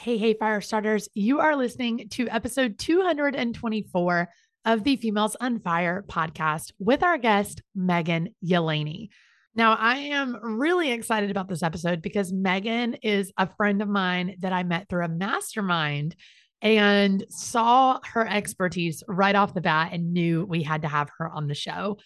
[0.00, 1.08] Hey, hey, fire starters.
[1.14, 4.28] You are listening to episode 224
[4.64, 9.08] of the Females on Fire podcast with our guest, Megan Yelaney.
[9.56, 14.36] Now, I am really excited about this episode because Megan is a friend of mine
[14.38, 16.14] that I met through a mastermind
[16.62, 21.28] and saw her expertise right off the bat and knew we had to have her
[21.28, 21.98] on the show.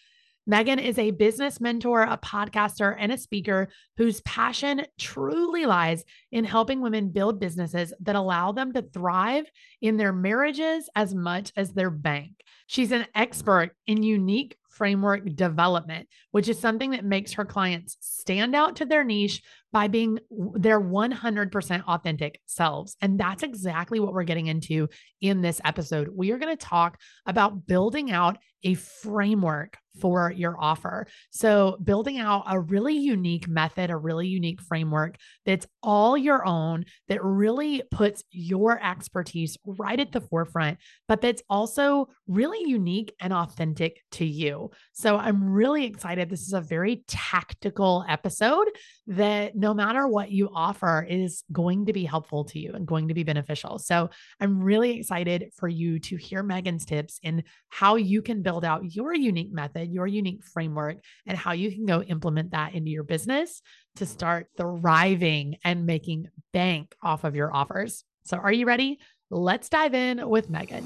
[0.46, 6.45] Megan is a business mentor, a podcaster, and a speaker whose passion truly lies in
[6.45, 9.45] helping women build businesses that allow them to thrive
[9.80, 12.32] in their marriages as much as their bank.
[12.66, 18.56] She's an expert in unique framework development, which is something that makes her clients stand
[18.56, 20.18] out to their niche by being
[20.54, 22.96] their 100% authentic selves.
[23.00, 24.88] And that's exactly what we're getting into
[25.20, 26.08] in this episode.
[26.14, 31.06] We are going to talk about building out a framework for your offer.
[31.30, 36.84] So, building out a really unique method, a really unique framework that's all your own,
[37.09, 40.78] that really puts your expertise right at the forefront,
[41.09, 44.70] but that's also really unique and authentic to you.
[44.92, 46.30] So, I'm really excited.
[46.30, 48.68] This is a very tactical episode
[49.08, 53.08] that no matter what you offer is going to be helpful to you and going
[53.08, 53.78] to be beneficial.
[53.78, 58.64] So, I'm really excited for you to hear Megan's tips in how you can build
[58.64, 62.90] out your unique method, your unique framework, and how you can go implement that into
[62.90, 63.60] your business
[63.96, 68.04] to start thriving and making bank off of your offers.
[68.25, 69.00] So, are you ready?
[69.30, 70.84] Let's dive in with Megan.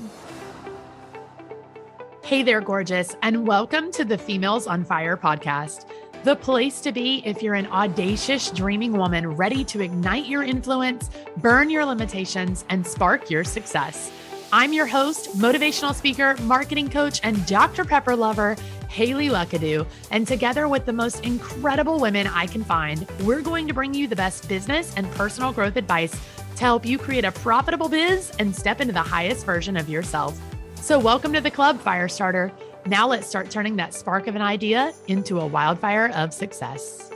[2.27, 5.89] Hey there, gorgeous, and welcome to the Females on Fire podcast,
[6.27, 11.09] the place to be if you're an audacious, dreaming woman ready to ignite your influence,
[11.37, 14.11] burn your limitations, and spark your success.
[14.53, 17.85] I'm your host, motivational speaker, marketing coach, and Dr.
[17.85, 18.57] Pepper lover,
[18.89, 19.87] Hayley Luckadoo.
[20.11, 24.09] And together with the most incredible women I can find, we're going to bring you
[24.09, 26.21] the best business and personal growth advice
[26.57, 30.37] to help you create a profitable biz and step into the highest version of yourself.
[30.75, 32.51] So, welcome to the club, Firestarter.
[32.87, 37.11] Now, let's start turning that spark of an idea into a wildfire of success.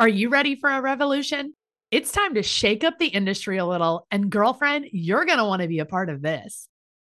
[0.00, 1.54] Are you ready for a revolution?
[1.92, 4.08] It's time to shake up the industry a little.
[4.10, 6.68] And, girlfriend, you're going to want to be a part of this.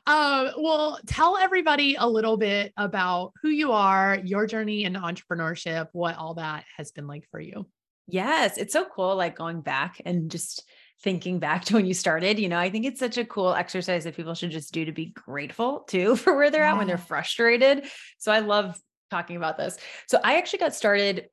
[0.07, 5.89] Um, well, tell everybody a little bit about who you are, your journey into entrepreneurship,
[5.91, 7.67] what all that has been like for you.
[8.07, 10.63] Yes, it's so cool, like going back and just
[11.03, 12.39] thinking back to when you started.
[12.39, 14.93] You know, I think it's such a cool exercise that people should just do to
[14.93, 17.85] be grateful too for where they're at when they're frustrated.
[18.17, 18.79] So I love
[19.11, 19.77] talking about this.
[20.07, 21.27] So I actually got started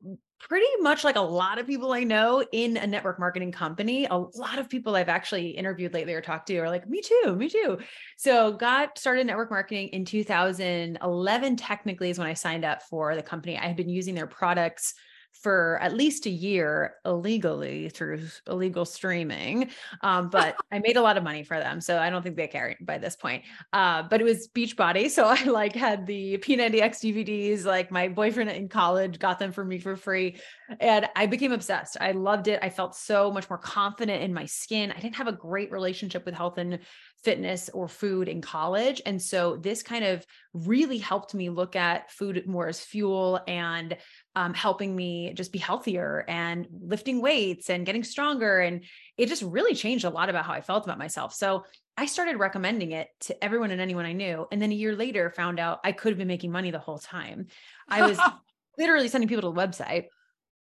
[0.48, 4.06] pretty much like a lot of people I know in a network marketing company.
[4.10, 7.34] A lot of people I've actually interviewed lately or talked to are like, me too,
[7.36, 7.78] me too.
[8.16, 13.22] So got started network marketing in 2011, technically is when I signed up for the
[13.22, 13.56] company.
[13.58, 14.94] I had been using their products
[15.34, 19.70] for at least a year illegally through illegal streaming.
[20.00, 21.80] Um, but I made a lot of money for them.
[21.80, 23.44] So I don't think they care by this point.
[23.72, 25.10] Uh, but it was Beachbody.
[25.10, 29.64] So I like had the P90X DVDs, like my boyfriend in college got them for
[29.64, 30.36] me for free.
[30.80, 31.96] And I became obsessed.
[32.00, 32.60] I loved it.
[32.62, 34.92] I felt so much more confident in my skin.
[34.92, 36.78] I didn't have a great relationship with health and
[37.24, 39.00] fitness or food in college.
[39.06, 43.96] And so this kind of really helped me look at food more as fuel and
[44.36, 48.60] um, helping me just be healthier and lifting weights and getting stronger.
[48.60, 48.84] And
[49.16, 51.34] it just really changed a lot about how I felt about myself.
[51.34, 51.64] So
[51.96, 54.46] I started recommending it to everyone and anyone I knew.
[54.50, 56.98] And then a year later, found out I could have been making money the whole
[56.98, 57.46] time.
[57.88, 58.18] I was
[58.78, 60.06] literally sending people to the website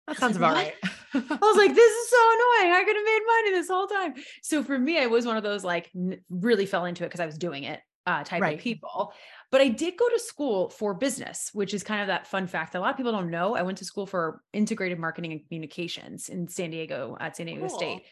[0.06, 0.74] that sounds about right.
[1.14, 2.74] I was like, this is so annoying.
[2.74, 4.14] I could have made money this whole time.
[4.42, 5.90] So for me, I was one of those like
[6.28, 8.54] really fell into it because I was doing it uh, type right.
[8.54, 9.12] of people.
[9.50, 12.72] But I did go to school for business, which is kind of that fun fact
[12.72, 13.54] that a lot of people don't know.
[13.54, 17.68] I went to school for integrated marketing and communications in San Diego at San Diego
[17.68, 17.78] cool.
[17.78, 18.02] State.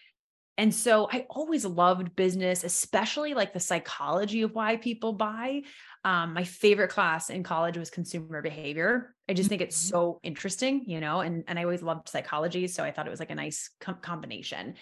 [0.58, 5.62] And so I always loved business, especially like the psychology of why people buy.
[6.04, 9.14] Um, my favorite class in college was consumer behavior.
[9.26, 9.96] I just think it's mm-hmm.
[9.96, 12.66] so interesting, you know, and, and I always loved psychology.
[12.66, 14.74] So I thought it was like a nice com- combination.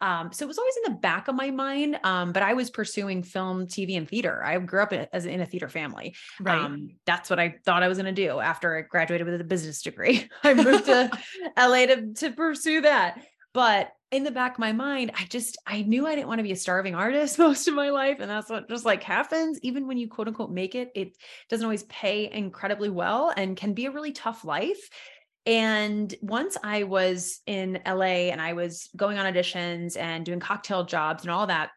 [0.00, 1.98] Um, so it was always in the back of my mind.
[2.04, 4.44] Um, but I was pursuing film, TV, and theater.
[4.44, 6.14] I grew up in, as in a theater family.
[6.40, 6.58] Right.
[6.58, 9.44] Um, that's what I thought I was going to do after I graduated with a
[9.44, 10.28] business degree.
[10.44, 11.10] I moved to
[11.56, 13.20] LA to, to pursue that.
[13.52, 16.44] But in the back of my mind, I just, I knew I didn't want to
[16.44, 18.18] be a starving artist most of my life.
[18.20, 19.58] And that's what just like happens.
[19.62, 21.16] Even when you quote unquote make it, it
[21.48, 24.90] doesn't always pay incredibly well and can be a really tough life.
[25.46, 30.84] And once I was in LA and I was going on auditions and doing cocktail
[30.84, 31.70] jobs and all that,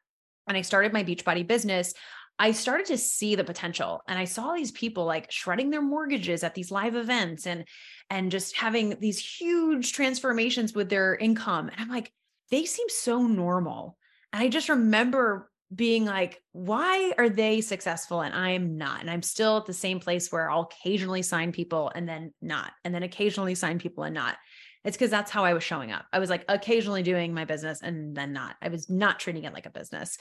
[0.47, 1.93] and I started my Beachbody business,
[2.39, 6.43] I started to see the potential and I saw these people like shredding their mortgages
[6.43, 7.65] at these live events and
[8.09, 12.11] and just having these huge transformations with their income and I'm like
[12.49, 13.97] they seem so normal.
[14.33, 19.01] And I just remember being like, why are they successful and I am not?
[19.01, 22.71] And I'm still at the same place where I'll occasionally sign people and then not,
[22.83, 24.37] and then occasionally sign people and not.
[24.83, 26.05] It's because that's how I was showing up.
[26.13, 28.55] I was like occasionally doing my business and then not.
[28.61, 30.17] I was not treating it like a business.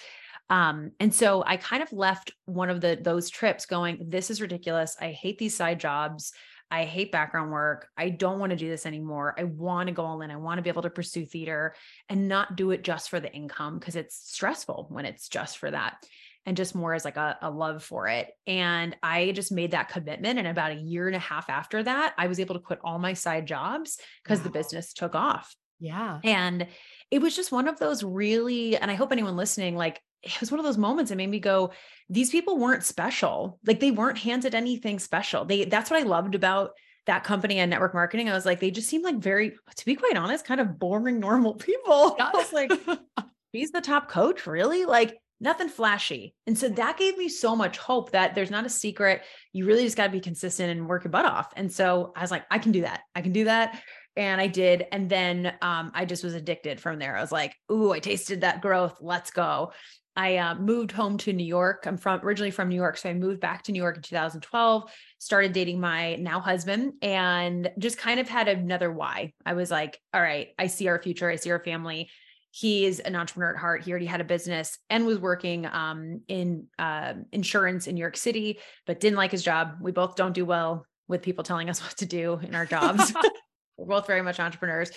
[0.51, 4.41] Um, and so I kind of left one of the those trips going, this is
[4.41, 4.97] ridiculous.
[5.01, 6.33] I hate these side jobs.
[6.71, 7.89] I hate background work.
[7.97, 9.35] I don't want to do this anymore.
[9.39, 10.31] I want to go all in.
[10.31, 11.75] I want to be able to pursue theater
[12.09, 15.71] and not do it just for the income because it's stressful when it's just for
[15.71, 16.05] that
[16.47, 18.31] and just more as like a, a, love for it.
[18.47, 20.39] And I just made that commitment.
[20.39, 22.99] And about a year and a half after that, I was able to quit all
[22.99, 24.45] my side jobs because wow.
[24.45, 25.55] the business took off.
[25.81, 26.21] Yeah.
[26.25, 26.67] And
[27.11, 30.51] it was just one of those really, and I hope anyone listening, like it was
[30.51, 31.73] one of those moments that made me go,
[32.09, 33.59] these people weren't special.
[33.67, 35.45] Like they weren't handed anything special.
[35.45, 36.73] They that's what I loved about
[37.07, 38.29] that company and network marketing.
[38.29, 41.19] I was like, they just seemed like very, to be quite honest, kind of boring,
[41.21, 42.17] normal people.
[42.21, 42.71] I was like,
[43.53, 44.85] he's the top coach, really?
[44.85, 46.35] Like nothing flashy.
[46.47, 49.23] And so that gave me so much hope that there's not a secret.
[49.53, 51.53] You really just got to be consistent and work your butt off.
[51.57, 53.03] And so I was like, I can do that.
[53.15, 53.81] I can do that.
[54.19, 54.85] And I did.
[54.91, 57.17] And then um, I just was addicted from there.
[57.17, 58.99] I was like, ooh, I tasted that growth.
[59.01, 59.73] Let's go.
[60.17, 61.85] I uh, moved home to New York.
[61.87, 64.91] I'm from originally from New York, so I moved back to New York in 2012.
[65.21, 69.33] Started dating my now husband, and just kind of had another why.
[69.47, 71.31] I was like, all right, I see our future.
[71.31, 72.11] I see our family.
[72.51, 73.85] He is an entrepreneur at heart.
[73.85, 78.17] He already had a business and was working um, in uh, insurance in New York
[78.17, 79.75] City, but didn't like his job.
[79.81, 83.15] We both don't do well with people telling us what to do in our jobs.
[83.79, 84.91] We're both very much entrepreneurs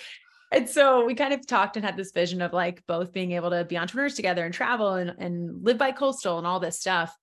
[0.52, 3.50] and so we kind of talked and had this vision of like both being able
[3.50, 7.16] to be entrepreneurs together and travel and, and live by coastal and all this stuff.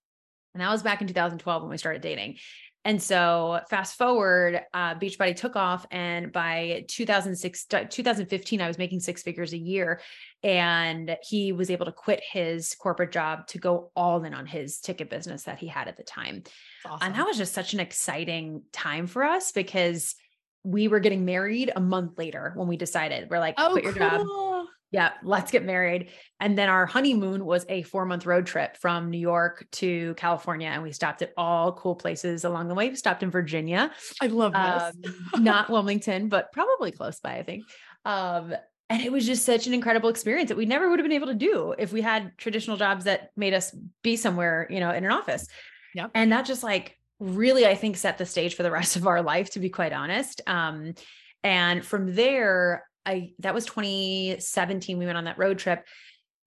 [0.53, 2.38] And that was back in 2012 when we started dating.
[2.86, 5.86] And so fast forward, uh, Beachbody took off.
[5.91, 10.01] And by 2006, 2015, I was making six figures a year.
[10.41, 14.79] And he was able to quit his corporate job to go all in on his
[14.79, 16.43] ticket business that he had at the time.
[16.83, 17.05] Awesome.
[17.05, 20.15] And that was just such an exciting time for us because
[20.63, 23.93] we were getting married a month later when we decided we're like, oh, quit your
[23.93, 24.09] cool.
[24.09, 24.65] job.
[24.91, 26.09] Yeah, let's get married.
[26.39, 30.67] And then our honeymoon was a four month road trip from New York to California.
[30.67, 32.89] And we stopped at all cool places along the way.
[32.89, 33.91] We stopped in Virginia.
[34.19, 35.11] I love this.
[35.33, 37.65] Um, not Wilmington, but probably close by, I think.
[38.03, 38.55] Um,
[38.89, 41.27] and it was just such an incredible experience that we never would have been able
[41.27, 45.05] to do if we had traditional jobs that made us be somewhere, you know, in
[45.05, 45.47] an office.
[45.93, 46.07] Yeah.
[46.15, 49.21] And that just like really, I think, set the stage for the rest of our
[49.21, 50.41] life, to be quite honest.
[50.47, 50.93] Um,
[51.43, 54.97] and from there, I that was 2017.
[54.97, 55.85] We went on that road trip.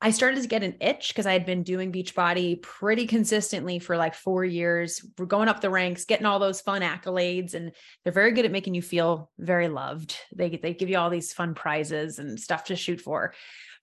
[0.05, 3.97] I started to get an itch because I had been doing Beachbody pretty consistently for
[3.97, 5.01] like four years.
[5.17, 7.71] We're going up the ranks, getting all those fun accolades, and
[8.03, 10.17] they're very good at making you feel very loved.
[10.35, 13.33] They they give you all these fun prizes and stuff to shoot for.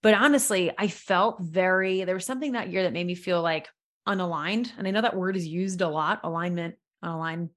[0.01, 3.69] But honestly, I felt very there was something that year that made me feel like
[4.09, 4.71] unaligned.
[4.77, 7.49] And I know that word is used a lot, alignment, unaligned,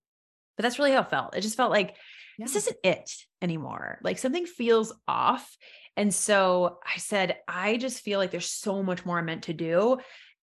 [0.56, 1.34] but that's really how it felt.
[1.34, 1.96] It just felt like
[2.38, 2.44] yeah.
[2.44, 3.98] this isn't it anymore.
[4.02, 5.56] Like something feels off.
[5.96, 9.52] And so I said, I just feel like there's so much more I'm meant to
[9.52, 9.98] do.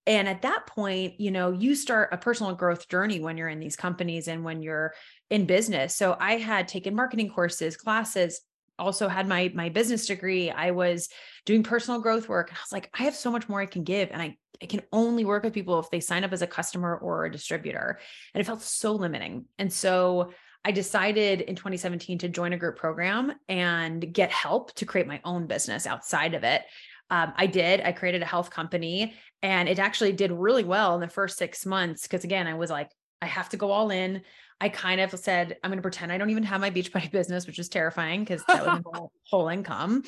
[0.05, 3.59] And at that point, you know, you start a personal growth journey when you're in
[3.59, 4.93] these companies and when you're
[5.29, 5.95] in business.
[5.95, 8.41] So I had taken marketing courses, classes,
[8.79, 10.49] also had my my business degree.
[10.49, 11.09] I was
[11.45, 12.51] doing personal growth work.
[12.51, 14.81] I was like, I have so much more I can give and I I can
[14.91, 17.99] only work with people if they sign up as a customer or a distributor.
[18.33, 19.45] And it felt so limiting.
[19.57, 20.31] And so
[20.65, 25.21] I decided in 2017 to join a group program and get help to create my
[25.23, 26.63] own business outside of it.
[27.09, 27.81] Um, I did.
[27.81, 31.65] I created a health company and it actually did really well in the first six
[31.65, 32.05] months.
[32.07, 34.21] Cause again, I was like, I have to go all in.
[34.61, 37.47] I kind of said, I'm going to pretend I don't even have my Beachbody business,
[37.47, 40.03] which is terrifying because that would involve whole income.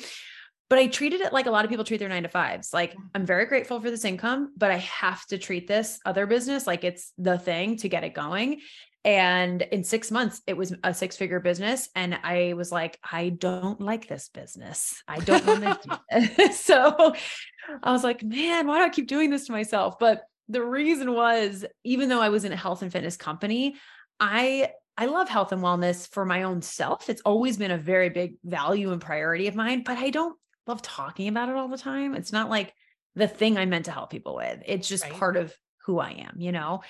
[0.68, 2.72] But I treated it like a lot of people treat their nine to fives.
[2.72, 3.02] Like, mm.
[3.14, 6.82] I'm very grateful for this income, but I have to treat this other business like
[6.82, 8.60] it's the thing to get it going.
[9.04, 11.88] And in six months, it was a six figure business.
[11.96, 15.02] And I was like, I don't like this business.
[15.08, 16.60] I don't want to do this.
[16.60, 17.12] So
[17.82, 19.98] I was like, man, why do I keep doing this to myself?
[19.98, 23.76] But the reason was, even though I was in a health and fitness company,
[24.20, 27.08] I I love health and wellness for my own self.
[27.08, 30.82] It's always been a very big value and priority of mine, but I don't love
[30.82, 32.14] talking about it all the time.
[32.14, 32.74] It's not like
[33.14, 34.62] the thing I'm meant to help people with.
[34.66, 35.12] It's just right.
[35.12, 35.54] part of
[35.86, 36.82] who I am, you know?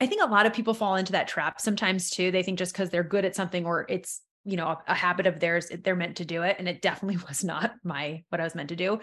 [0.00, 2.30] I think a lot of people fall into that trap sometimes too.
[2.30, 5.26] They think just because they're good at something or it's, you know, a, a habit
[5.26, 6.56] of theirs, they're meant to do it.
[6.58, 9.00] And it definitely was not my, what I was meant to do.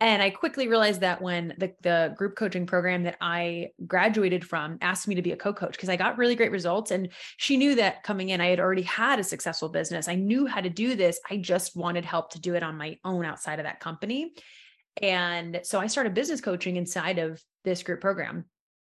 [0.00, 4.78] And I quickly realized that when the, the group coaching program that I graduated from
[4.80, 6.90] asked me to be a co coach, because I got really great results.
[6.90, 10.08] And she knew that coming in, I had already had a successful business.
[10.08, 11.20] I knew how to do this.
[11.30, 14.32] I just wanted help to do it on my own outside of that company.
[15.02, 18.46] And so I started business coaching inside of this group program.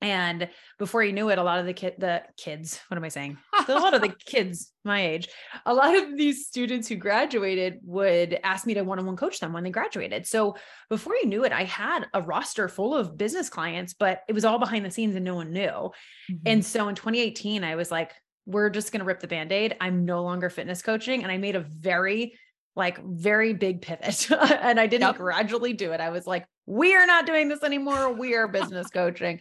[0.02, 3.08] And before you knew it, a lot of the kid, the kids, what am I
[3.08, 3.36] saying?
[3.68, 5.28] a lot of the kids my age,
[5.66, 9.62] a lot of these students who graduated would ask me to one-on-one coach them when
[9.62, 10.26] they graduated.
[10.26, 10.56] So
[10.88, 14.46] before you knew it, I had a roster full of business clients, but it was
[14.46, 15.68] all behind the scenes and no one knew.
[15.68, 16.34] Mm-hmm.
[16.46, 18.12] And so in 2018, I was like,
[18.46, 19.76] we're just going to rip the band-aid.
[19.80, 21.22] I'm no longer fitness coaching.
[21.22, 22.38] And I made a very
[22.80, 25.16] like very big pivot and I didn't yep.
[25.16, 26.00] gradually do it.
[26.00, 28.12] I was like, we are not doing this anymore.
[28.12, 29.38] We are business coaching.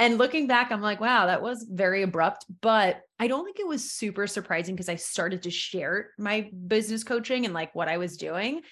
[0.00, 3.66] And looking back, I'm like, wow, that was very abrupt, but I don't think it
[3.66, 7.96] was super surprising because I started to share my business coaching and like what I
[7.96, 8.62] was doing.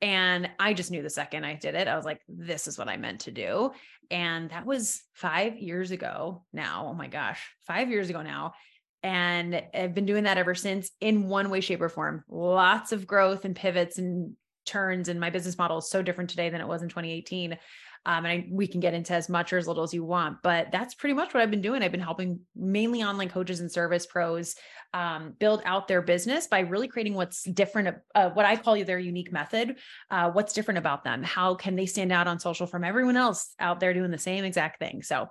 [0.00, 2.88] And I just knew the second I did it, I was like, this is what
[2.88, 3.72] I meant to do.
[4.10, 6.88] And that was five years ago now.
[6.90, 8.54] Oh my gosh, five years ago now.
[9.02, 12.24] And I've been doing that ever since in one way, shape, or form.
[12.28, 15.08] Lots of growth and pivots and turns.
[15.08, 17.58] And my business model is so different today than it was in 2018.
[18.04, 20.38] Um, and I, we can get into as much or as little as you want,
[20.42, 21.82] but that's pretty much what I've been doing.
[21.82, 24.56] I've been helping mainly online coaches and service pros
[24.94, 28.98] um, build out their business by really creating what's different, uh, what I call their
[28.98, 29.76] unique method.
[30.10, 31.22] Uh, what's different about them?
[31.22, 34.44] How can they stand out on social from everyone else out there doing the same
[34.44, 35.02] exact thing?
[35.02, 35.28] So,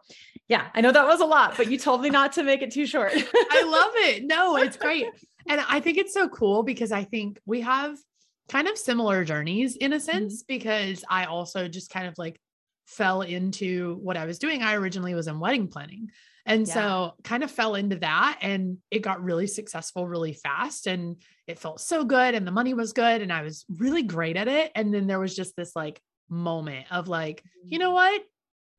[0.48, 2.72] yeah, I know that was a lot, but you told me not to make it
[2.72, 3.12] too short.
[3.14, 4.24] I love it.
[4.26, 5.06] No, it's great.
[5.48, 7.98] And I think it's so cool because I think we have
[8.50, 10.54] kind of similar journeys in a sense mm-hmm.
[10.56, 12.40] because I also just kind of like
[12.92, 14.62] fell into what I was doing.
[14.62, 16.10] I originally was in wedding planning.
[16.46, 16.74] And yeah.
[16.74, 21.60] so kind of fell into that and it got really successful really fast and it
[21.60, 24.72] felt so good and the money was good and I was really great at it.
[24.76, 28.16] And then there was just this like moment of like, you know mm-hmm.
[28.16, 28.22] what?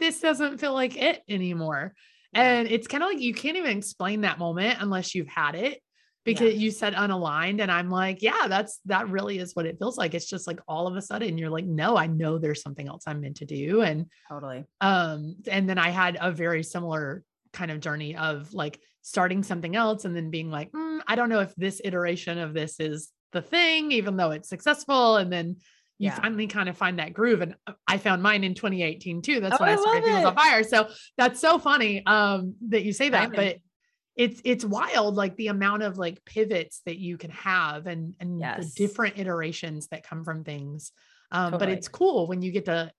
[0.01, 1.95] This doesn't feel like it anymore.
[2.35, 5.81] And it's kind of like you can't even explain that moment unless you've had it
[6.25, 6.61] because yeah.
[6.61, 10.15] you said unaligned and i'm like yeah that's that really is what it feels like.
[10.15, 13.05] It's just like all of a sudden you're like no i know there's something else
[13.07, 14.65] i'm meant to do and totally.
[14.81, 19.77] um and then i had a very similar kind of journey of like starting something
[19.77, 23.11] else and then being like mm, i don't know if this iteration of this is
[23.33, 25.57] the thing even though it's successful and then
[25.99, 26.19] you yeah.
[26.21, 29.41] finally kind of find that groove and uh, i found mine in 2018 too.
[29.41, 30.63] That's oh, when i, I started Females on Fire.
[30.65, 33.59] So that's so funny um that you say that but
[34.17, 38.41] it's it's wild like the amount of like pivots that you can have and and
[38.41, 38.59] yes.
[38.59, 40.93] the different iterations that come from things
[41.31, 41.59] um totally.
[41.59, 42.91] but it's cool when you get to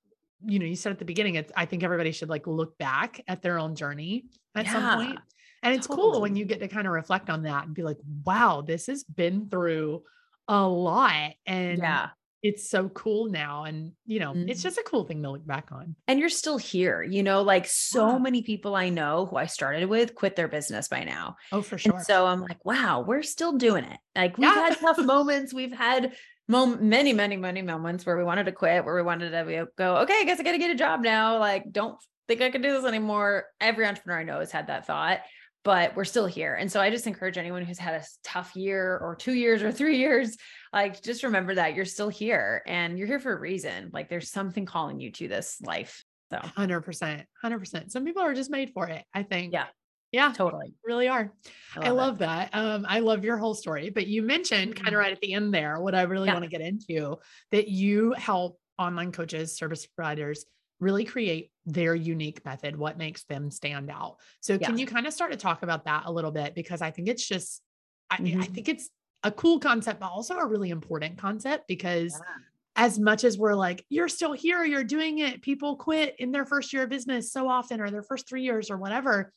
[0.45, 3.21] you know you said at the beginning it's i think everybody should like look back
[3.27, 5.19] at their own journey at yeah, some point
[5.61, 6.11] and it's totally.
[6.11, 8.87] cool when you get to kind of reflect on that and be like wow this
[8.87, 10.01] has been through
[10.47, 12.09] a lot and yeah
[12.43, 13.63] it's so cool now.
[13.63, 14.49] And, you know, Mhm.
[14.49, 15.95] it's just a cool thing to look back on.
[16.09, 18.17] And you're still here, you know, like so Yeah.
[18.19, 21.37] many people I know who I started with quit their business by now.
[21.53, 21.95] Oh, for sure.
[21.95, 23.97] And so I'm like, wow, we're still doing it.
[24.15, 24.69] Like we've Yeah.
[24.69, 25.53] had tough moments.
[25.53, 26.15] We've had
[26.49, 29.97] mom- many, many, many moments where we wanted to quit, where we wanted to go,
[29.99, 31.37] okay, I guess I got to get a job now.
[31.39, 31.97] Like, don't
[32.27, 33.45] think I can do this anymore.
[33.61, 35.21] Every entrepreneur I know has had that thought,
[35.63, 36.55] but we're still here.
[36.55, 39.71] And so I just encourage anyone who's had a tough year or two years or
[39.71, 40.35] three years,
[40.73, 43.89] like just remember that you're still here and you're here for a reason.
[43.93, 46.03] Like there's something calling you to this life.
[46.31, 47.25] So 100%.
[47.43, 47.91] 100%.
[47.91, 49.53] Some people are just made for it, I think.
[49.53, 49.67] Yeah.
[50.11, 50.31] Yeah.
[50.31, 50.73] totally.
[50.83, 51.31] Really are.
[51.75, 51.91] I it.
[51.91, 52.49] love that.
[52.53, 54.93] Um, I love your whole story, but you mentioned kind Mhm.
[54.93, 56.33] of right at the end there, what I really Yeah.
[56.33, 57.17] want to get into
[57.51, 60.45] that you help online coaches, service providers
[60.83, 64.17] really create their unique method, what makes them stand out.
[64.41, 66.53] So can you kind of start to talk about that a little bit?
[66.55, 67.61] Because I think it's just,
[68.09, 68.53] I, I Mhm.
[68.53, 68.89] think it's
[69.23, 72.35] a cool concept, but also a really important concept because Yeah.
[72.75, 76.45] as much as we're like, you're still here, you're doing it, people quit in their
[76.45, 79.31] first year of business so often or their first three years or whatever.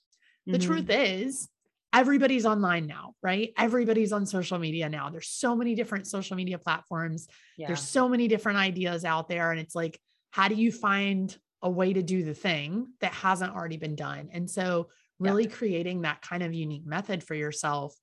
[0.46, 0.62] The Mhm.
[0.62, 1.48] truth is,
[1.92, 3.52] everybody's online now, right?
[3.56, 5.10] Everybody's on social media now.
[5.10, 7.28] There's so many different social media platforms.
[7.56, 7.68] Yeah.
[7.68, 9.50] There's so many different ideas out there.
[9.50, 9.98] And it's like,
[10.36, 14.28] how do you find a way to do the thing that hasn't already been done?
[14.32, 14.90] And so,
[15.22, 15.36] Yeah.
[15.36, 17.94] really creating that kind of unique method for yourself,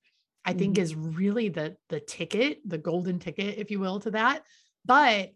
[0.44, 0.78] I think Mhm.
[0.78, 4.44] is really the the ticket, the golden ticket, if you will, to that.
[4.84, 5.30] But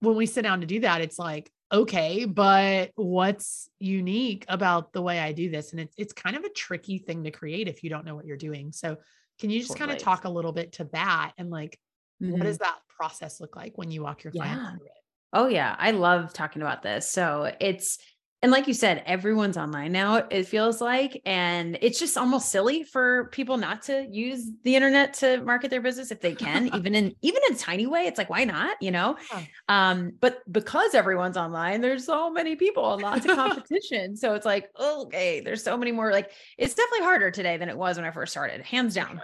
[0.00, 5.02] when we sit down to do that, it's like, okay, but what's unique about the
[5.02, 5.72] way I do this?
[5.72, 8.26] And it's it's kind of a tricky thing to create if you don't know what
[8.26, 8.72] you're doing.
[8.72, 8.98] So
[9.40, 11.78] can you just kind of talk a little bit to that and like
[12.20, 12.46] what Mhm.
[12.46, 14.78] does that process look like when you walk your clients Yeah.
[14.78, 14.97] through it?
[15.32, 17.10] Oh yeah, I love talking about this.
[17.10, 17.98] So it's
[18.40, 22.84] and like you said, everyone's online now, it feels like, and it's just almost silly
[22.84, 26.94] for people not to use the internet to market their business if they can, even
[26.94, 28.02] in even in a tiny way.
[28.02, 28.80] It's like, why not?
[28.80, 29.16] You know?
[29.32, 29.42] Yeah.
[29.68, 34.16] Um, but because everyone's online, there's so many people and lots of competition.
[34.16, 36.12] so it's like, okay, there's so many more.
[36.12, 39.20] Like it's definitely harder today than it was when I first started, hands down.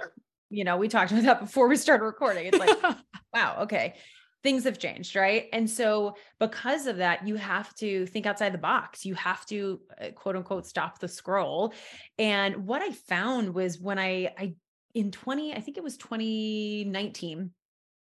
[0.50, 2.46] You know, we talked about that before we started recording.
[2.46, 2.82] It's like,
[3.34, 3.94] wow, okay,
[4.45, 5.49] things have changed, right?
[5.53, 9.05] And so, because of that, you have to think outside the box.
[9.05, 11.73] You have to uh, quote unquote stop the scroll.
[12.19, 14.55] And what I found was when I, I,
[14.95, 17.51] in 20, I think it was 2019,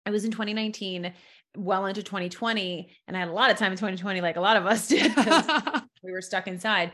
[0.06, 1.14] I was in 2019,
[1.56, 4.58] well into 2020, and I had a lot of time in 2020, like a lot
[4.58, 5.16] of us did.
[6.04, 6.92] we were stuck inside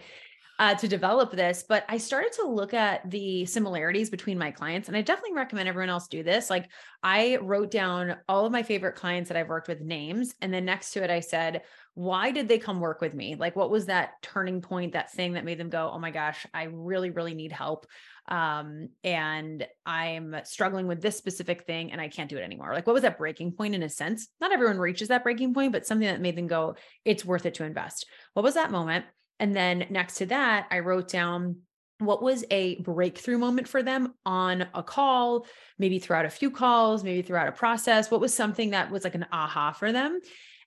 [0.61, 1.65] uh, to develop this.
[1.67, 5.71] But I started to look at the similarities between my clients, and I definitely recommend
[5.71, 6.51] everyone else do this.
[6.51, 6.69] Like
[7.03, 10.67] I wrote down all of my favorite clients that I've worked with names, and then
[10.67, 11.63] next to it, I said,
[11.95, 13.37] why did they come work with me?
[13.37, 16.47] Like, what was that turning point, that thing that made them go, oh my gosh,
[16.53, 17.87] I really, really need help.
[18.29, 22.73] Um, and I'm struggling with this specific thing and I can't do it anymore.
[22.75, 24.29] Like, what was that breaking point in a sense?
[24.41, 27.55] Not everyone reaches that breaking point, but something that made them go, it's worth it
[27.55, 28.07] to invest.
[28.35, 29.07] What was that moment?
[29.41, 31.57] And then next to that, I wrote down
[31.99, 35.47] what was a breakthrough moment for them on a call,
[35.79, 38.11] maybe throughout a few calls, maybe throughout a process.
[38.11, 40.21] What was something that was like an aha for them?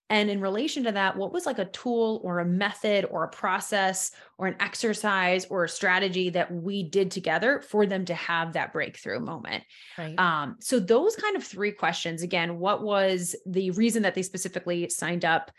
[0.09, 3.29] And in relation to that, what was like a tool or a method or a
[3.29, 8.53] process or an exercise or a strategy that we did together for them to have
[8.53, 9.63] that breakthrough moment?
[9.97, 10.19] right.
[10.19, 14.89] Um, so those kind of three questions again, what was the reason that they specifically
[14.89, 15.51] signed up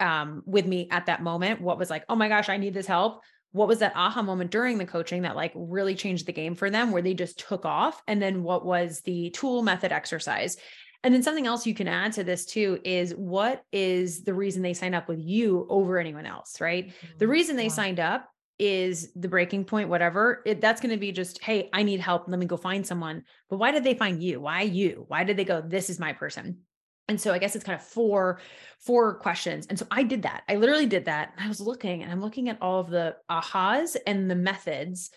[0.00, 1.60] um, with me at that moment?
[1.60, 3.22] What was like, oh my gosh, I need this help?
[3.52, 6.70] What was that aha moment during the coaching that like really changed the game for
[6.70, 8.02] them where they just took off?
[8.06, 10.56] And then what was the tool method exercise?
[11.04, 14.62] And then something else you can add to this too is what is the reason
[14.62, 16.92] they signed up with you over anyone else, right?
[17.18, 17.30] The Mhm.
[17.30, 17.68] reason they Yeah.
[17.70, 20.42] signed up is the breaking point, whatever.
[20.44, 22.24] It, that's going to be just, hey, I need help.
[22.26, 23.22] Let me go find someone.
[23.48, 24.40] But why did they find you?
[24.40, 25.04] Why you?
[25.06, 26.62] Why did they go, this is my person?
[27.08, 28.40] And so I guess it's kind of four,
[28.78, 29.66] four questions.
[29.66, 30.42] And so I did that.
[30.48, 31.32] I literally did that.
[31.38, 35.10] I was looking and I'm looking at all of the ahas and the methods.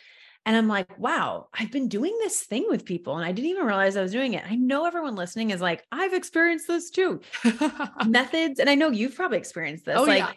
[0.45, 3.65] And I'm like, wow, I've been doing this thing with people and I didn't even
[3.65, 4.43] realize I was doing it.
[4.49, 7.21] I know everyone listening is like, I've experienced this too.
[8.07, 8.59] methods.
[8.59, 9.97] And I know you've probably experienced this.
[9.97, 10.31] oh, like yeah.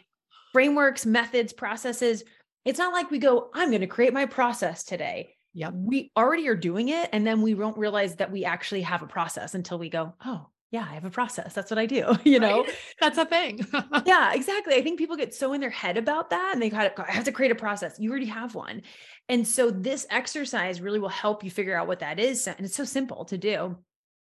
[0.52, 2.24] frameworks, methods, processes.
[2.64, 5.36] It's not like we go, I'm going to create my process today.
[5.54, 5.70] Yeah.
[5.72, 7.08] We already are doing it.
[7.12, 10.48] And then we won't realize that we actually have a process until we go, oh,
[10.74, 11.54] yeah, I have a process.
[11.54, 12.16] That's what I do.
[12.24, 12.62] You know?
[12.62, 12.74] Right?
[13.00, 13.64] That's a thing.
[14.06, 14.74] yeah, exactly.
[14.74, 17.12] I think people get so in their head about that and they kind of, I
[17.12, 17.96] have to create a process.
[18.00, 18.82] You already have one.
[19.28, 22.48] And so this exercise really will help you figure out what that is.
[22.48, 23.76] And it's so simple to do.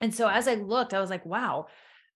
[0.00, 1.66] And so as I looked, I was like, wow,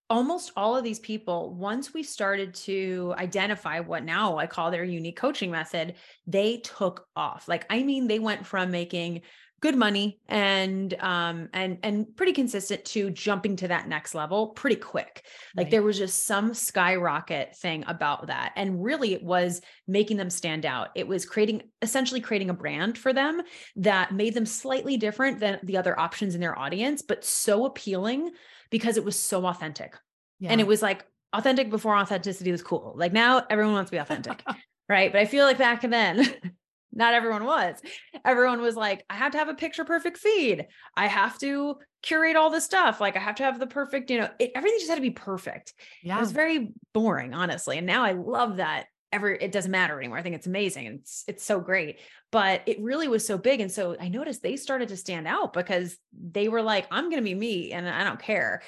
[0.08, 4.84] almost all of these people, once we started to identify what now I call their
[4.84, 5.94] unique coaching method,
[6.28, 7.48] they took off.
[7.48, 9.22] Like, I mean, they went from making
[9.62, 14.76] good money and um and and pretty consistent to jumping to that next level pretty
[14.76, 15.24] quick.
[15.56, 15.70] Like Right.
[15.70, 20.66] there was just some skyrocket thing about that and really it was making them stand
[20.66, 20.88] out.
[20.96, 23.40] It was creating essentially creating a brand for them
[23.76, 28.32] that made them slightly different than the other options in their audience but so appealing
[28.70, 29.96] because it was so authentic.
[30.44, 32.94] And it was like authentic before authenticity was cool.
[32.96, 34.42] Like now everyone wants to be authentic
[34.88, 35.12] right?
[35.12, 36.26] But i feel like back then
[36.92, 37.76] not everyone was.
[38.24, 40.66] Everyone was like, I have to have a picture perfect feed.
[40.96, 43.00] I have to curate all the stuff.
[43.00, 45.10] Like I have to have the perfect, you know, it, everything just had to be
[45.10, 45.72] perfect.
[46.02, 46.16] yeah.
[46.16, 47.78] It was very boring, honestly.
[47.78, 50.18] And now I love that ever it doesn't matter anymore.
[50.18, 50.86] I think it's amazing.
[50.86, 52.00] and It's it's so great.
[52.30, 53.60] But it really was so big.
[53.60, 57.22] And so I noticed they started to stand out because they were like, I'm gonna
[57.22, 58.62] be me and I don't care.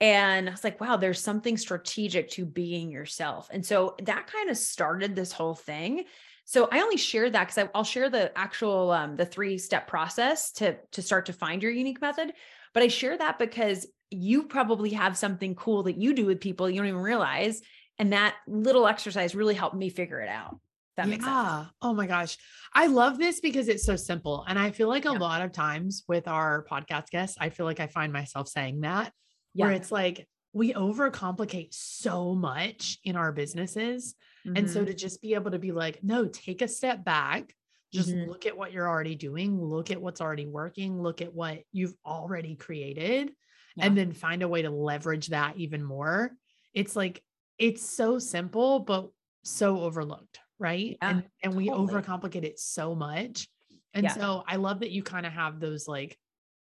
[0.00, 3.48] And I was like, wow, there's something strategic to being yourself.
[3.50, 6.04] And so that kind of started this whole thing.
[6.48, 10.50] So I only shared that because I'll share the actual um, the three step process
[10.52, 12.32] to to start to find your unique method.
[12.72, 16.70] But I share that because you probably have something cool that you do with people
[16.70, 17.60] you don't even realize,
[17.98, 20.58] and that little exercise really helped me figure it out.
[20.96, 21.36] That makes sense.
[21.36, 21.66] yeah.
[21.82, 22.38] Oh my gosh.
[22.72, 24.46] I love this because it's so simple.
[24.48, 25.18] And I feel like a Yeah.
[25.18, 29.12] lot of times with our podcast guests, I feel like I find myself saying that
[29.54, 34.14] where it's like we overcomplicate so much in our businesses.
[34.54, 34.84] And so Mhm.
[34.84, 37.54] to just be able to be like, no, take a step back,
[37.92, 38.24] just Mhm.
[38.24, 41.94] look at what you're already doing, look at what's already working, look at what you've
[42.04, 43.32] already created,
[43.74, 43.86] Yeah.
[43.86, 46.32] and then find a way to leverage that even more.
[46.74, 47.22] It's like,
[47.58, 49.10] it's so simple, but
[49.44, 50.98] so overlooked, right?
[51.06, 51.70] Yeah, and and we totally.
[51.70, 53.48] overcomplicate it so much.
[53.94, 54.18] And Yeah.
[54.20, 56.18] so I love that you kind of have those like,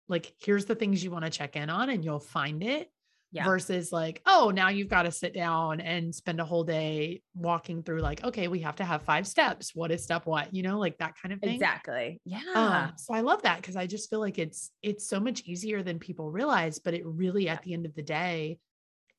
[0.07, 2.91] like here's the things you want to check in on and you'll find it
[3.35, 3.43] Yeah.
[3.43, 7.83] versus like, oh, now you've got to sit down and spend a whole day walking
[7.83, 9.75] through like, okay, we have to have five steps.
[9.75, 10.53] What is step what?
[10.53, 11.55] You know, like that kind of thing.
[11.55, 12.21] exactly.
[12.23, 12.39] Yeah.
[12.55, 15.83] Um, so I love that because I just feel like it's it's so much easier
[15.83, 18.57] than people realize, but it really at the end of the day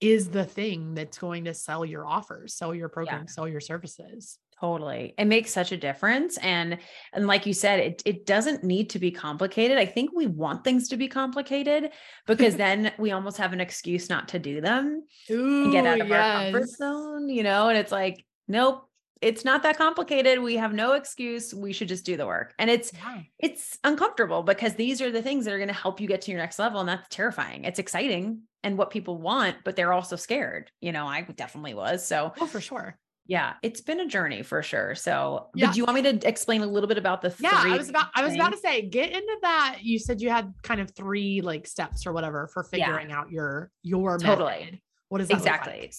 [0.00, 4.38] is the thing that's going to sell your offers, sell your program, sell your services.
[4.60, 5.12] Totally.
[5.18, 6.38] It makes such a difference.
[6.38, 6.78] And
[7.12, 9.76] and like you said, it it doesn't need to be complicated.
[9.76, 11.90] I think we want things to be complicated
[12.26, 16.00] because then we almost have an excuse not to do them Ooh, and get out
[16.00, 17.68] of our comfort zone, you know?
[17.68, 18.88] And it's like, nope,
[19.20, 20.40] it's not that complicated.
[20.40, 21.52] We have no excuse.
[21.52, 22.54] We should just do the work.
[22.58, 23.22] And it's Yeah.
[23.38, 26.30] it's uncomfortable because these are the things that are going to help you get to
[26.30, 27.64] your next level and that's terrifying.
[27.64, 30.70] It's exciting and what people want, but they're also scared.
[30.80, 32.06] You know, I definitely was.
[32.06, 32.98] So Oh, for sure.
[33.26, 34.94] Yeah, it's been a journey for sure.
[34.94, 35.66] So, Yeah.
[35.66, 37.72] but do you want me to explain a little bit about the Yeah, three?
[37.72, 39.78] I was about I was about to say get into that.
[39.82, 42.86] You said you had kind of three like steps or whatever for Yeah.
[42.86, 44.58] figuring out your your Totally.
[44.60, 44.80] method.
[45.08, 45.80] What does that Exactly.
[45.82, 45.94] like?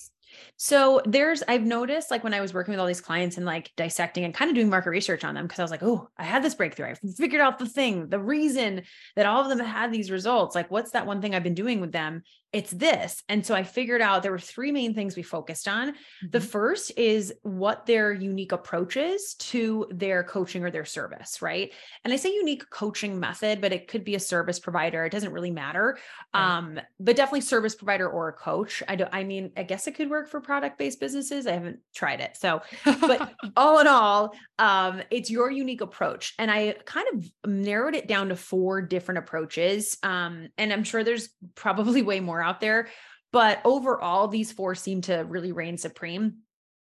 [0.58, 3.72] So there's, I've noticed like when I was working with all these clients and like
[3.78, 6.26] dissecting and kind of doing market research on them, because I was like, oh, I
[6.26, 6.88] had this breakthrough.
[6.88, 8.82] I figured out the thing, the reason
[9.16, 10.54] that all of them had these results.
[10.56, 12.24] Like, what's that one thing I've been doing with them?
[12.58, 13.22] It's this.
[13.30, 15.93] And so I figured out there were three main things we focused on.
[16.28, 16.50] The Mhm.
[16.50, 21.72] first is what their unique approach is to their coaching or their service, right?
[22.04, 25.06] And I say unique coaching method, but it could be a service provider.
[25.06, 26.00] It doesn't really matter.
[26.34, 26.58] Right.
[26.58, 28.82] Um, but definitely service provider or a coach.
[28.88, 31.46] I don't, I mean, I guess it could work for product-based businesses.
[31.46, 32.38] I haven't tried it.
[32.38, 36.34] So, but all in all, um, it's your unique approach.
[36.39, 40.00] And I kind of narrowed it down to four different approaches.
[40.02, 42.88] Um, and I'm sure there's probably way more out there,
[43.32, 46.38] but overall, these four seem to really reign supreme.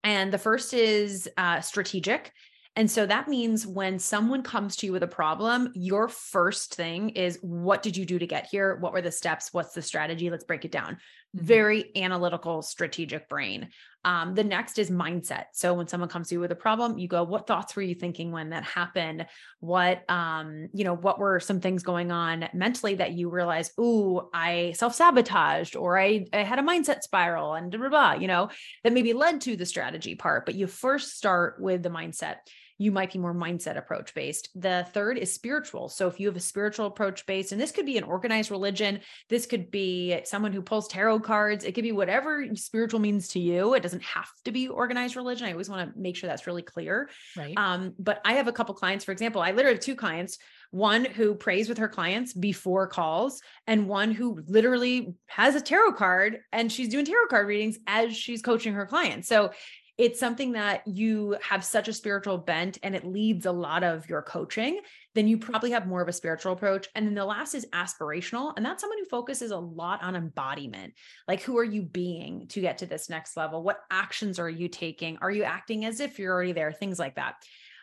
[0.03, 2.31] And the first is uh, strategic.
[2.75, 7.09] And so that means when someone comes to you with a problem, your first thing
[7.09, 8.77] is what did you do to get here?
[8.77, 9.49] What were the steps?
[9.51, 10.29] What's the strategy?
[10.29, 10.93] Let's break it down.
[11.35, 11.41] Mhm.
[11.41, 13.69] Very analytical, strategic brain.
[14.05, 15.45] Um, the next is mindset.
[15.51, 17.95] So when someone comes to you with a problem, you go, what thoughts were you
[17.95, 19.25] thinking when that happened?
[19.59, 24.29] What, um, you know, what were some things going on mentally that you realized, ooh,
[24.33, 28.49] I self-sabotaged or I, I had a mindset spiral and blah, blah, blah, you know,
[28.83, 30.45] that maybe led to the strategy part.
[30.45, 32.37] But you first start with the mindset
[32.79, 34.49] you might be more mindset approach based.
[34.55, 35.89] The third is spiritual.
[35.89, 39.01] So if you have a spiritual approach based, and this could be an organized religion,
[39.27, 43.39] this could be someone who pulls tarot cards, it could be whatever spiritual means to
[43.39, 43.73] you.
[43.73, 45.45] It doesn't have to be organized religion.
[45.45, 47.09] I always want to make sure that's really clear.
[47.35, 47.53] right.
[47.57, 50.37] Um, but I have a couple clients, for example, I literally have two clients,
[50.71, 55.93] one who prays with her clients before calls, and one who literally has a tarot
[55.93, 59.27] card and she's doing tarot card readings as she's coaching her clients.
[59.27, 59.51] So
[59.99, 64.07] it's something that you have such a spiritual bent and it leads a lot of
[64.07, 64.79] your coaching,
[65.13, 66.87] then you probably have more of a spiritual approach.
[66.95, 68.53] And then the last is aspirational.
[68.55, 70.93] And that's someone who focuses a lot on embodiment.
[71.27, 73.61] Like, who are you being to get to this next level?
[73.61, 75.17] What actions are you taking?
[75.21, 76.71] Are you acting as if you're already there?
[76.71, 77.35] Things like that.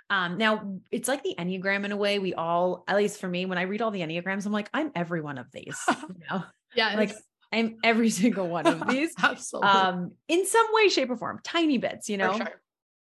[0.09, 2.19] Um, now it's like the Enneagram in a way.
[2.19, 4.91] We all, at least for me, when I read all the Enneagrams, I'm like, I'm
[4.95, 5.79] every one of these.
[5.91, 6.45] You know?
[6.75, 6.97] yeah.
[6.97, 7.13] Like
[7.53, 9.13] I'm every single one of these.
[9.23, 9.69] Absolutely.
[9.69, 12.37] Um, in some way, shape, or form, tiny bits, you know.
[12.37, 12.61] Sure.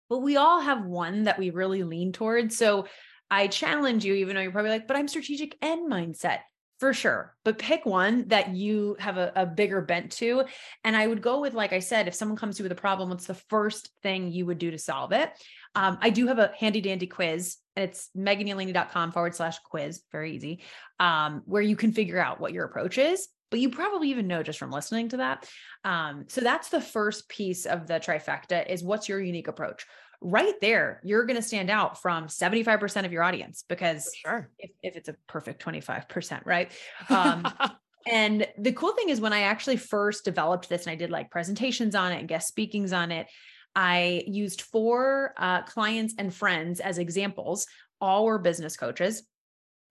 [0.10, 2.58] But we all have one that we really lean towards.
[2.58, 2.88] So
[3.32, 6.40] I challenge you, even though you're probably like, but I'm strategic and mindset
[6.80, 7.34] for sure.
[7.46, 10.44] But pick one that you have a, a, bigger bent to.
[10.84, 12.82] And I would go with, like I said, if someone comes to you with a
[12.82, 15.32] problem, what's the first thing you would do to solve it?
[15.76, 17.58] Um, I do have a handy dandy quiz.
[17.76, 20.02] And it's meganyelaney.com forward slash quiz.
[20.12, 20.62] Very easy.
[21.00, 24.42] Um, where you can figure out what your approach is but you probably even know
[24.42, 25.48] just from listening to that.
[25.84, 29.86] Um, so that's the first piece of the trifecta is what's your unique approach?
[30.22, 34.50] Right there, you're going to stand out from 75% of your audience because sure.
[34.58, 36.72] if, if it's a perfect 25%, right?
[37.12, 37.46] Um,
[38.12, 41.30] and the cool thing is when I actually first developed this and I did like
[41.30, 43.28] presentations on it and guest speakings on it,
[43.76, 47.68] I used four uh, clients and friends as examples.
[48.02, 49.22] All were business coaches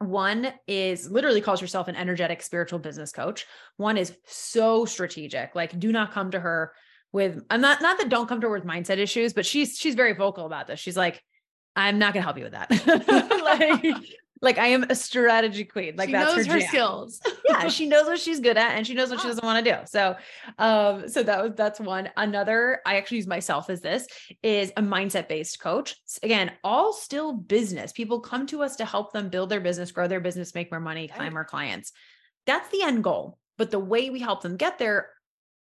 [0.08, 3.46] one is literally calls herself an energetic spiritual business coach.
[3.76, 5.54] One is so strategic.
[5.54, 6.72] Like, do not come to her
[7.12, 9.94] with I'm not not that don't come to her with mindset issues, but she's she's
[9.94, 10.80] very vocal about this.
[10.80, 11.22] She's like,
[11.76, 12.70] I'm not gonna help you with that.
[13.44, 13.96] like,
[14.42, 15.94] like I am a strategy queen.
[15.96, 17.20] Like she that's knows her, her skills.
[17.48, 19.72] yeah, she knows what she's good at and she knows what she doesn't want to
[19.72, 19.78] do.
[19.86, 20.16] So
[20.58, 22.10] um, so that was that's one.
[22.16, 24.06] Another, I actually use myself as this
[24.42, 25.94] is a mindset-based coach.
[26.22, 27.92] Again, all still business.
[27.92, 30.80] People come to us to help them build their business, grow their business, make more
[30.80, 31.92] money, climb more clients.
[32.44, 33.38] That's the end goal.
[33.58, 35.10] But the way we help them get there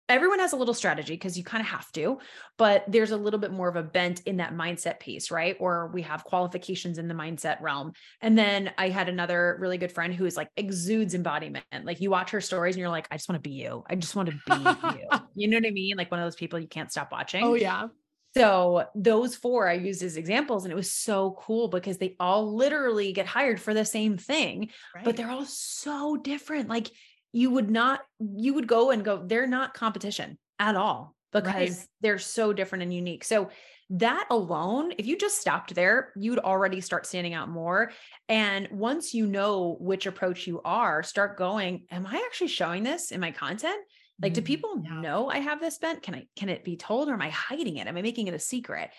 [0.09, 2.19] everyone has a little strategy because you kind of have to,
[2.57, 5.57] but there's a little bit more of a bent in that mindset piece, right?
[5.59, 7.93] Or we have qualifications in the mindset realm.
[8.21, 11.65] And then I had another really good friend who is like exudes embodiment.
[11.83, 13.83] Like you watch her stories and you're like, I just want to be you.
[13.89, 15.19] I just want to be you.
[15.35, 15.97] You know what I mean?
[15.97, 17.43] Like one of those people you can't stop watching.
[17.43, 17.89] Oh, yeah.
[18.35, 22.55] So those four I used as examples, and it was so cool because they all
[22.55, 25.03] literally get hired for the same thing, right.
[25.03, 26.69] but they're all so different.
[26.69, 26.91] Like
[27.37, 31.87] you would not you would go and go they're not competition at all because right.
[32.01, 33.23] they're so different and unique.
[33.23, 33.51] So
[33.91, 37.91] that alone if you just stopped there you'd already start standing out more.
[38.27, 43.11] And once you know which approach you are start going am i actually showing this
[43.11, 43.77] in my content?
[44.19, 44.99] Like do mm, people yeah.
[44.99, 46.01] know i have this bent?
[46.01, 47.85] Can i can it be told or am i hiding it?
[47.85, 48.89] Am i making it a secret?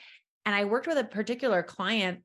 [0.47, 2.21] And i worked with a particular client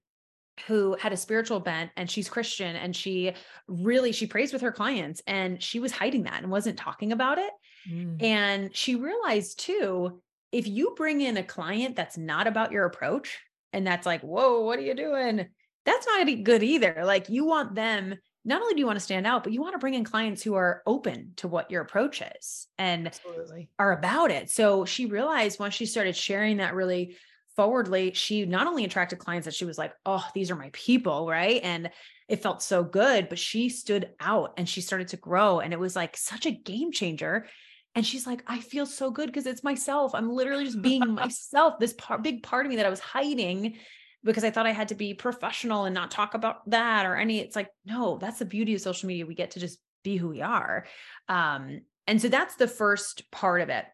[0.67, 3.33] who had a spiritual bent and she's Christian and she
[3.67, 7.37] really she prays with her clients and she was hiding that and wasn't talking about
[7.37, 7.51] it.
[7.89, 8.21] Mm.
[8.21, 13.39] And she realized too, if you bring in a client that's not about your approach
[13.73, 15.47] and that's like, whoa, what are you doing?
[15.85, 17.01] That's not good either.
[17.03, 19.73] Like you want them, not only do you want to stand out, but you want
[19.73, 23.69] to bring in clients who are open to what your approach is and Absolutely.
[23.79, 24.49] are about it.
[24.49, 27.17] So she realized once she started sharing that really
[27.55, 31.27] forwardly, she not only attracted clients that she was like, oh, these are my people,
[31.27, 31.61] right?
[31.63, 31.89] And
[32.27, 35.59] it felt so good, but she stood out and she started to grow.
[35.59, 37.47] And it was like such a game changer.
[37.95, 40.15] And she's like, I feel so good because it's myself.
[40.15, 41.75] I'm literally just being myself.
[41.79, 43.77] This part, big part of me that I was hiding
[44.23, 47.39] because I thought I had to be professional and not talk about that or any.
[47.39, 49.25] It's like, no, that's the beauty of social media.
[49.25, 50.85] We get to just be who we are.
[51.27, 53.85] Um, and so that's the first part of it.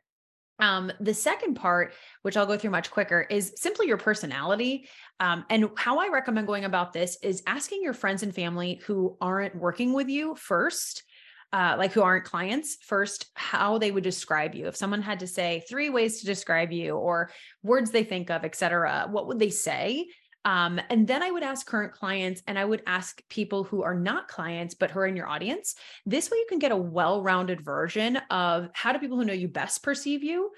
[0.60, 4.90] Um, the second part, which I'll go through much quicker, is simply your personality.
[5.20, 9.18] Um, and how I recommend going about this is asking your friends and family who
[9.22, 11.04] aren't working with you first,
[11.52, 14.68] uh, like who aren't clients first, how they would describe you.
[14.68, 17.32] If someone had to say three ways to describe you or
[17.64, 20.08] words they think of, et cetera, what would they say?
[20.46, 23.94] Um, and then I would ask current clients and I would ask people who are
[23.94, 25.76] not clients, but who are in your audience.
[26.06, 29.34] This way you can get a well rounded version of how do people who know
[29.34, 30.52] you best perceive you?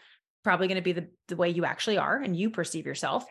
[0.43, 3.25] Probably going to be the, the way you actually are and you perceive yourself.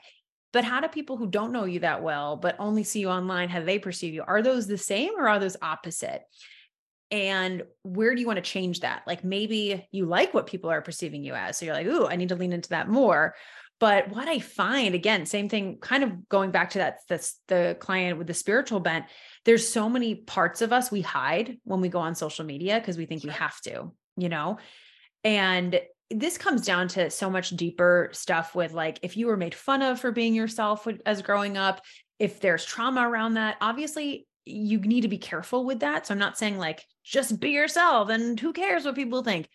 [0.53, 3.49] But how do people who don't know you that well, but only see you online,
[3.49, 4.25] how they perceive you?
[4.27, 6.23] Are those the same or are those opposite?
[7.13, 9.03] And where do you want to change that?
[9.07, 11.57] Like maybe you like what people are perceiving you as.
[11.57, 13.35] So you're like, ooh, I need to lean into that more.
[13.81, 17.79] But what I find, again, same thing, kind of going back to that, that's the
[17.81, 19.07] client with the spiritual bent.
[19.47, 22.99] There's so many parts of us we hide when we go on social media because
[22.99, 23.31] we think sure.
[23.31, 24.59] we have to, you know?
[25.25, 29.55] And this comes down to so much deeper stuff with like, if you were made
[29.55, 31.81] fun of for being yourself as growing up,
[32.19, 36.07] if there's trauma around that, obviously you need to be careful with that.
[36.07, 39.49] So I'm not saying like, just be yourself and who cares what people think.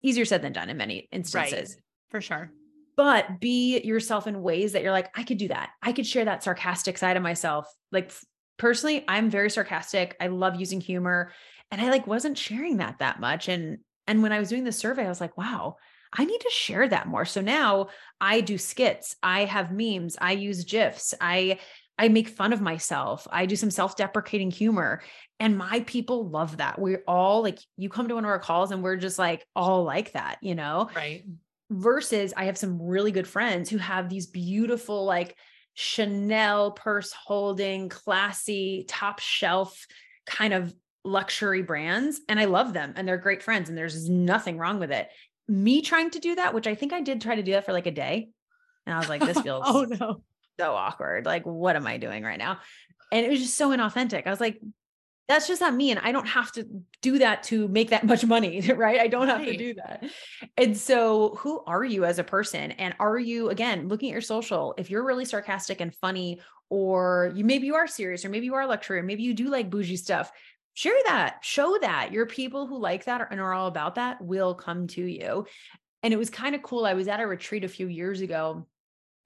[0.00, 1.70] Easier said than done in many instances.
[1.70, 1.82] Right.
[2.10, 2.52] For sure
[2.98, 5.70] but be yourself in ways that you're like, I could do that.
[5.80, 7.72] I could share that sarcastic side of myself.
[7.92, 8.12] Like
[8.56, 10.16] personally, I'm very sarcastic.
[10.20, 11.32] I love using humor
[11.70, 13.46] and I like wasn't sharing that that much.
[13.46, 15.76] And, and when I was doing the survey, I was like, wow,
[16.12, 17.24] I need to share that more.
[17.24, 19.14] So now I do skits.
[19.22, 20.16] I have memes.
[20.20, 21.14] I use GIFs.
[21.20, 21.60] I
[22.00, 23.28] I make fun of myself.
[23.30, 25.02] I do some self-deprecating humor.
[25.40, 26.80] And my people love that.
[26.80, 29.84] We're all like, you come to one of our calls and we're just like all
[29.84, 30.90] like that, you know?
[30.94, 31.24] Right.
[31.70, 35.36] Versus I have some really good friends who have these beautiful, like
[35.74, 39.86] Chanel purse holding, classy, top shelf
[40.26, 42.20] kind of luxury brands.
[42.28, 43.68] And I love them and they're great friends.
[43.68, 45.08] And there's nothing wrong with it.
[45.46, 47.72] Me trying to do that, which I think I did try to do that for
[47.72, 48.28] like a day.
[48.86, 50.22] And I was like, this oh, feels oh no
[50.58, 51.24] so awkward.
[51.24, 52.58] Like, what am I doing right now?
[53.12, 54.26] And it was just so inauthentic.
[54.26, 54.60] I was like,
[55.28, 55.90] that's just not me.
[55.90, 56.66] And I don't have to
[57.02, 59.00] do that to make that much money, right?
[59.00, 59.52] I don't have right.
[59.52, 60.04] to do that.
[60.56, 62.72] And so, who are you as a person?
[62.72, 67.32] And are you, again, looking at your social, if you're really sarcastic and funny, or
[67.34, 69.70] you maybe you are serious, or maybe you are luxury, or maybe you do like
[69.70, 70.32] bougie stuff,
[70.74, 72.12] share that, show that.
[72.12, 75.46] Your people who like that and are all about that will come to you.
[76.02, 76.86] And it was kind of cool.
[76.86, 78.66] I was at a retreat a few years ago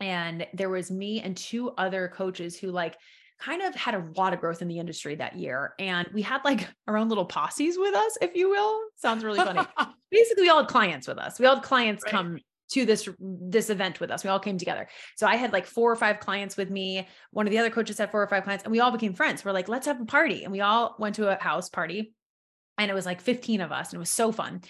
[0.01, 2.97] and there was me and two other coaches who like
[3.42, 6.40] kind of had a lot of growth in the industry that year and we had
[6.44, 8.81] like our own little posses with us if you will.
[8.96, 9.61] Sounds really funny.
[10.11, 11.40] Basically we all had clients with us.
[11.40, 12.12] We all had clients right.
[12.12, 12.38] come
[12.70, 14.24] to this this event with us.
[14.24, 14.88] We all came together.
[15.16, 17.07] So i had like four or five clients with me.
[17.31, 19.44] One of the other coaches had four or five clients and we all became friends.
[19.44, 20.44] We're like let's have a party.
[20.44, 22.14] And we all went to a house party
[22.78, 24.62] and it was like 15 of us and it was so fun.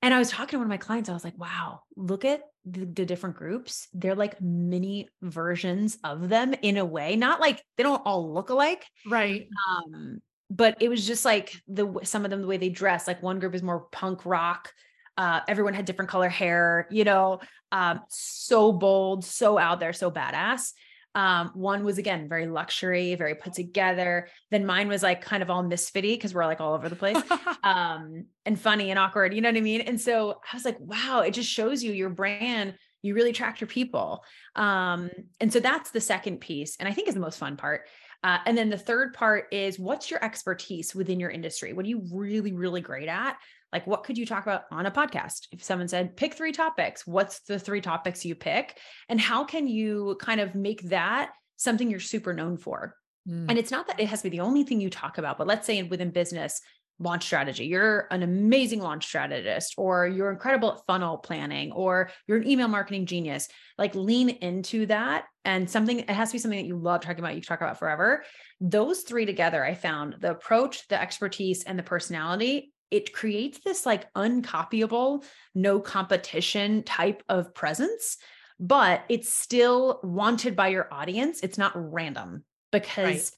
[0.00, 1.10] And I was talking to one of my clients.
[1.10, 2.42] I was like, wow, look at
[2.72, 3.88] the, the, different groups.
[3.92, 8.50] They're like mini versions of them in a way, not like they don't all look
[8.50, 8.84] alike.
[9.06, 9.48] Right.
[9.68, 13.06] Um, but it was just like the some of them the way they dress.
[13.06, 14.72] Like one group is more punk rock.
[15.16, 17.40] Uh, everyone had different color hair, you know,
[17.72, 20.72] um, so bold, so out there, so badass.
[21.18, 24.28] Um, one was again very luxury, very put together.
[24.52, 27.20] Then mine was like kind of all misfitty because we're like all over the place.
[27.64, 29.80] um, and funny and awkward, you know what I mean?
[29.80, 33.60] And so I was like, wow, it just shows you your brand, you really attract
[33.60, 34.22] your people.
[34.54, 37.88] Um, and so that's the second piece, and I think is the most fun part.
[38.22, 41.72] Uh, and then the third part is what's your expertise within your industry?
[41.72, 43.38] What are you really, really great at?
[43.72, 45.48] Like, what could you talk about on a podcast?
[45.52, 48.78] If someone said, pick three topics, what's the three topics you pick?
[49.08, 52.94] And how can you kind of make that something you're super known for?
[53.28, 53.46] Mm.
[53.50, 55.46] And it's not that it has to be the only thing you talk about, but
[55.46, 56.60] let's say within business,
[56.98, 57.66] launch strategy.
[57.66, 62.68] You're an amazing launch strategist, or you're incredible at funnel planning, or you're an email
[62.68, 63.48] marketing genius.
[63.76, 67.20] Like lean into that and something, it has to be something that you love talking
[67.20, 68.24] about, you talk about forever.
[68.60, 73.84] Those three together, I found the approach, the expertise, and the personality it creates this
[73.86, 75.24] like uncopyable,
[75.54, 78.16] no competition type of presence,
[78.58, 81.40] but it's still wanted by your audience.
[81.42, 83.30] It's not random because right.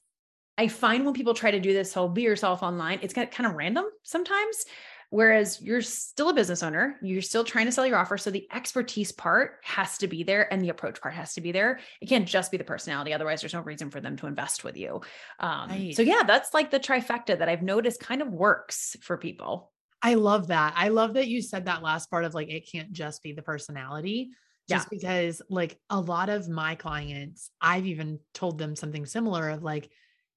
[0.57, 3.53] I find when people try to do this whole be yourself online, it's kind of
[3.53, 4.65] random sometimes.
[5.11, 8.17] Whereas you're still a business owner, you're still trying to sell your offer.
[8.17, 11.51] So the expertise part has to be there and the approach part has to be
[11.51, 11.81] there.
[11.99, 13.13] It can't just be the personality.
[13.13, 15.01] Otherwise, there's no reason for them to invest with you.
[15.37, 15.93] Um, right.
[15.93, 19.73] So, yeah, that's like the trifecta that I've noticed kind of works for people.
[20.01, 20.75] I love that.
[20.77, 23.41] I love that you said that last part of like, it can't just be the
[23.41, 24.31] personality.
[24.69, 24.97] Just yeah.
[24.97, 29.89] because, like, a lot of my clients, I've even told them something similar of like,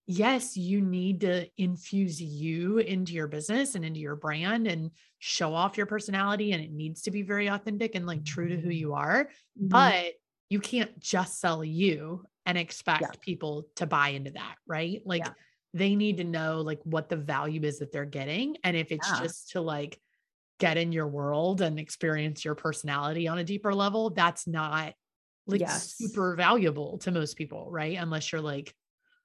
[0.07, 5.55] yes, you need to infuse you into your business and into your brand and show
[5.55, 6.53] off your personality.
[6.53, 9.25] And it needs to be very authentic and like true to who you are.
[9.59, 9.69] Mm-hmm.
[9.69, 10.13] But
[10.51, 13.09] you can't just sell you and expect yeah.
[13.21, 15.01] people to buy into that, right?
[15.07, 15.33] Like yeah.
[15.73, 18.59] they need to know like what the value is that they're getting.
[18.63, 19.23] And if it's yeah.
[19.23, 19.99] just to like
[20.61, 24.93] get in your world and experience your personality on a deeper level, that's not
[25.47, 25.95] like yes.
[25.97, 27.97] super valuable to most people, right?
[27.99, 28.75] Unless you're like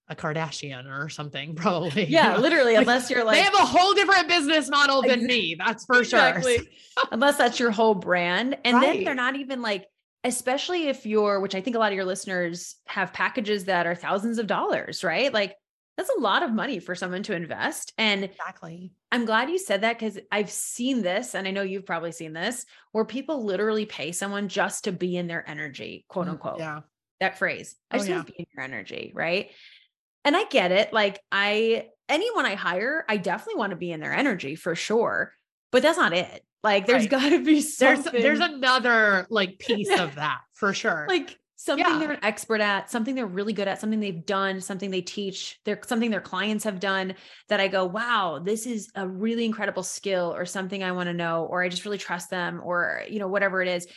[0.10, 2.06] a Kardashian or something, probably.
[2.06, 2.42] Yeah, you know?
[2.42, 5.56] literally, unless you're like they have a whole different business model than me.
[5.58, 6.58] That's for exactly.
[6.58, 6.66] sure.
[7.12, 8.58] unless that's your whole brand.
[8.66, 8.96] And right.
[8.96, 9.88] then they're not even like,
[10.24, 13.96] especially if you're, which I think a lot of your listeners have packages that are
[13.96, 15.34] thousands of dollars, right?
[15.34, 15.56] Like
[16.00, 17.94] that's a lot of money for someone to invest.
[17.98, 18.94] And exactly.
[19.12, 22.32] I'm glad you said that because I've seen this, and I know you've probably seen
[22.32, 26.60] this, where people literally pay someone just to be in their energy, quote mm, unquote.
[26.60, 26.82] Yeah.
[27.20, 27.76] That phrase.
[27.92, 28.24] I oh, just yeah.
[28.24, 29.50] be in your energy, right?
[30.30, 30.94] And I get it.
[30.94, 35.34] Like I anyone I hire, I definitely want to be in their energy for sure.
[35.72, 36.44] But that's not it.
[36.64, 37.10] Like there's right.
[37.10, 38.12] got to be something.
[38.12, 41.08] There's there's another like piece of that for sure.
[41.10, 41.98] Like something yeah.
[41.98, 45.60] they're an expert at, something they're really good at, something they've done, something they teach,
[45.66, 47.16] they're something their clients have done
[47.48, 51.14] that I go, wow, this is a really incredible skill or something I want to
[51.14, 53.88] know, or I just really trust them, or you know, whatever it is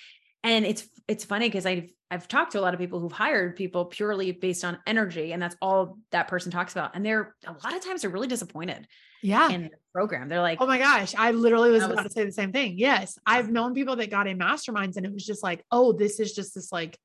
[0.45, 3.57] and it's it's funny because I've I've talked to a lot of people who've hired
[3.57, 6.95] people purely based on energy, and that's all that person talks about.
[6.95, 8.87] And they're a lot of times they're really disappointed.
[9.23, 9.51] Yeah.
[9.51, 10.29] In the program.
[10.29, 12.77] They're like, oh my gosh, I literally was, was about to say the same thing.
[12.77, 13.19] Yes.
[13.25, 16.35] I've known people that got in masterminds and it was just like, oh, this is
[16.35, 16.99] just this like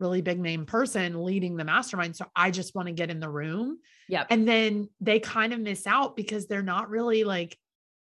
[0.00, 2.16] really big name person leading the mastermind.
[2.16, 3.78] So I just want to get in the room.
[4.08, 4.24] Yeah.
[4.30, 7.56] And then they kind of miss out because they're not really like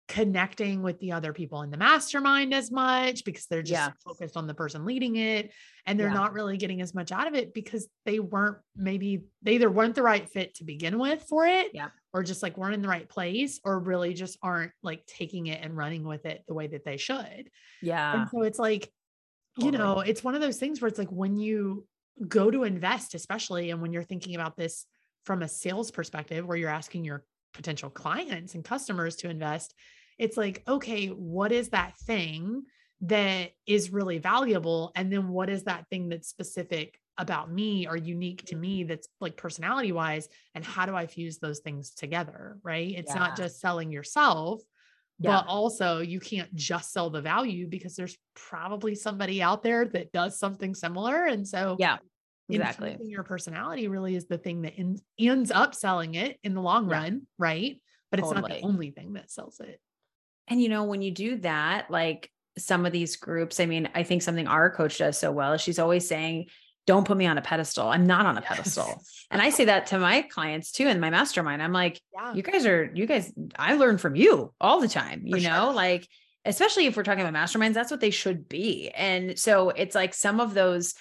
[0.08, 4.46] connecting with the other people in the mastermind as much because they're just focused on
[4.46, 5.52] the person leading it
[5.84, 6.14] and they're Yeah.
[6.14, 9.96] not really getting as much out of it because they weren't maybe they either weren't
[9.96, 11.88] the right fit to begin with for it Yeah.
[12.14, 15.60] or just like weren't in the right place or really just aren't like taking it
[15.64, 17.50] and running with it the way that they should.
[17.82, 18.20] Yeah.
[18.20, 18.88] And so it's like,
[19.58, 19.78] you Totally.
[19.78, 21.84] know, it's one of those things where it's like when you
[22.28, 24.86] go to invest, especially, and when you're thinking about this
[25.24, 29.74] from a sales perspective, where you're asking your potential clients and customers to invest,
[30.18, 32.64] it's like, okay, what is that thing
[33.02, 34.92] that is really valuable?
[34.94, 39.08] And then what is that thing that's specific about me or unique to me that's
[39.20, 40.28] like personality wise?
[40.54, 42.58] And how do I fuse those things together?
[42.62, 42.92] Right.
[42.96, 44.62] It's not just selling yourself,
[45.18, 45.30] Yeah.
[45.42, 50.12] but also you can't just sell the value because there's probably somebody out there that
[50.12, 51.24] does something similar.
[51.24, 51.98] And so Yeah.
[52.48, 52.96] Exactly.
[53.02, 56.88] your personality really is the thing that ends, ends up selling it in the long
[56.88, 56.96] Yeah.
[56.96, 57.26] run.
[57.38, 57.82] Right.
[58.10, 59.80] But it's not the only thing that sells it.
[60.48, 64.02] And you know, when you do that, like some of these groups, I mean, I
[64.02, 66.46] think something our coach does so well is she's always saying,
[66.86, 67.88] don't put me on a pedestal.
[67.88, 69.02] I'm not on a pedestal.
[69.30, 71.60] And I say that to my clients too in my mastermind.
[71.60, 72.32] I'm like, Yeah.
[72.32, 75.64] you guys are, you guys, I learn from you all the time, you For know,
[75.66, 75.72] sure.
[75.74, 76.06] like,
[76.44, 78.90] especially if we're talking about masterminds, that's what they should be.
[78.90, 80.94] And so it's like some of those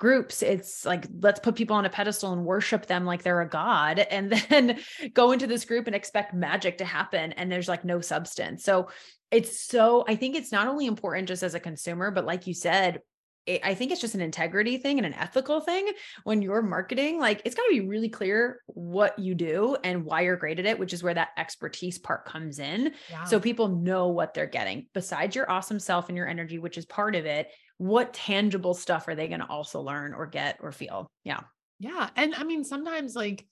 [0.00, 3.48] groups, it's like, let's put people on a pedestal and worship them like they're a
[3.48, 4.80] god, and then
[5.12, 7.32] go into this group and expect magic to happen.
[7.32, 8.64] And there's like no substance.
[8.64, 8.88] So
[9.30, 12.54] it's so, I think it's not only important just as a consumer, but like you
[12.54, 13.00] said,
[13.46, 15.88] it, I think it's just an integrity thing and an ethical thing
[16.24, 17.20] when you're marketing.
[17.20, 20.66] Like it's got to be really clear what you do and why you're great at
[20.66, 22.92] it, which is where that expertise part comes in.
[23.26, 24.86] So people know what they're getting.
[24.94, 27.48] Besides your awesome self and your energy, which is part of it,
[27.80, 31.10] what tangible stuff are they going to also learn or get or feel?
[31.24, 31.40] Yeah.
[31.78, 32.10] Yeah.
[32.14, 33.46] And I mean, sometimes like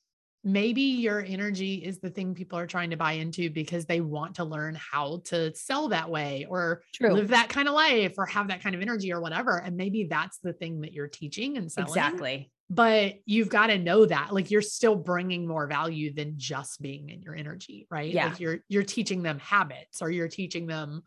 [0.45, 4.35] maybe your energy is the thing people are trying to buy into because they want
[4.35, 7.15] to learn how to sell that way or True.
[7.15, 9.57] live that kind of life or have that kind of energy or whatever.
[9.57, 11.89] And maybe that's the thing that you're teaching and selling.
[11.89, 12.51] Exactly.
[12.69, 17.09] But you've got to know that like you're still bringing more value than just being
[17.09, 18.13] in your energy, right?
[18.13, 18.27] Yeah.
[18.27, 21.03] Like you're you're teaching them habits or you're teaching them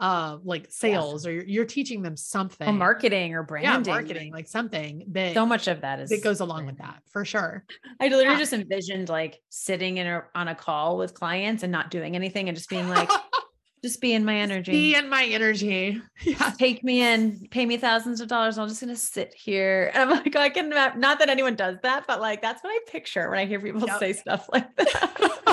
[0.00, 2.66] uh like sales or you're, you're teaching them something.
[2.66, 6.22] Well, marketing or branding, yeah, marketing, like something that So much of that is that
[6.22, 7.64] goes along with that for sure.
[8.00, 8.38] I literally Yeah.
[8.38, 12.48] just envisioned like sitting in a on a call with clients and not doing anything
[12.48, 13.08] and just being like,
[13.84, 14.72] just be in my energy.
[14.72, 16.00] Be in my energy.
[16.22, 16.52] Yeah.
[16.58, 18.58] Take me in, pay me thousands of dollars.
[18.58, 19.90] I'm just gonna sit here.
[19.94, 22.78] And I'm like, I can not that anyone does that, but like that's what I
[22.90, 23.98] picture when I hear people Yep.
[24.00, 25.50] say stuff like that.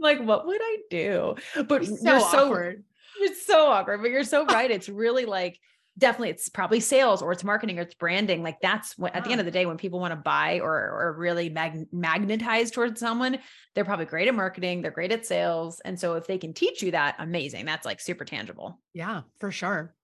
[0.00, 1.34] Like, what would I do?
[1.66, 2.84] But so you're so awkward.
[3.20, 4.70] It's so awkward, but you're so right.
[4.70, 5.58] It's really like
[5.98, 8.42] definitely it's probably sales or it's marketing or it's branding.
[8.42, 10.72] Like that's what at the end of the day, when people want to buy or
[10.72, 13.38] or really mag- magnetize towards someone,
[13.74, 15.80] they're probably great at marketing, they're great at sales.
[15.84, 17.66] And so if they can teach you that, amazing.
[17.66, 18.80] That's like super tangible.
[18.94, 19.94] Yeah, for sure.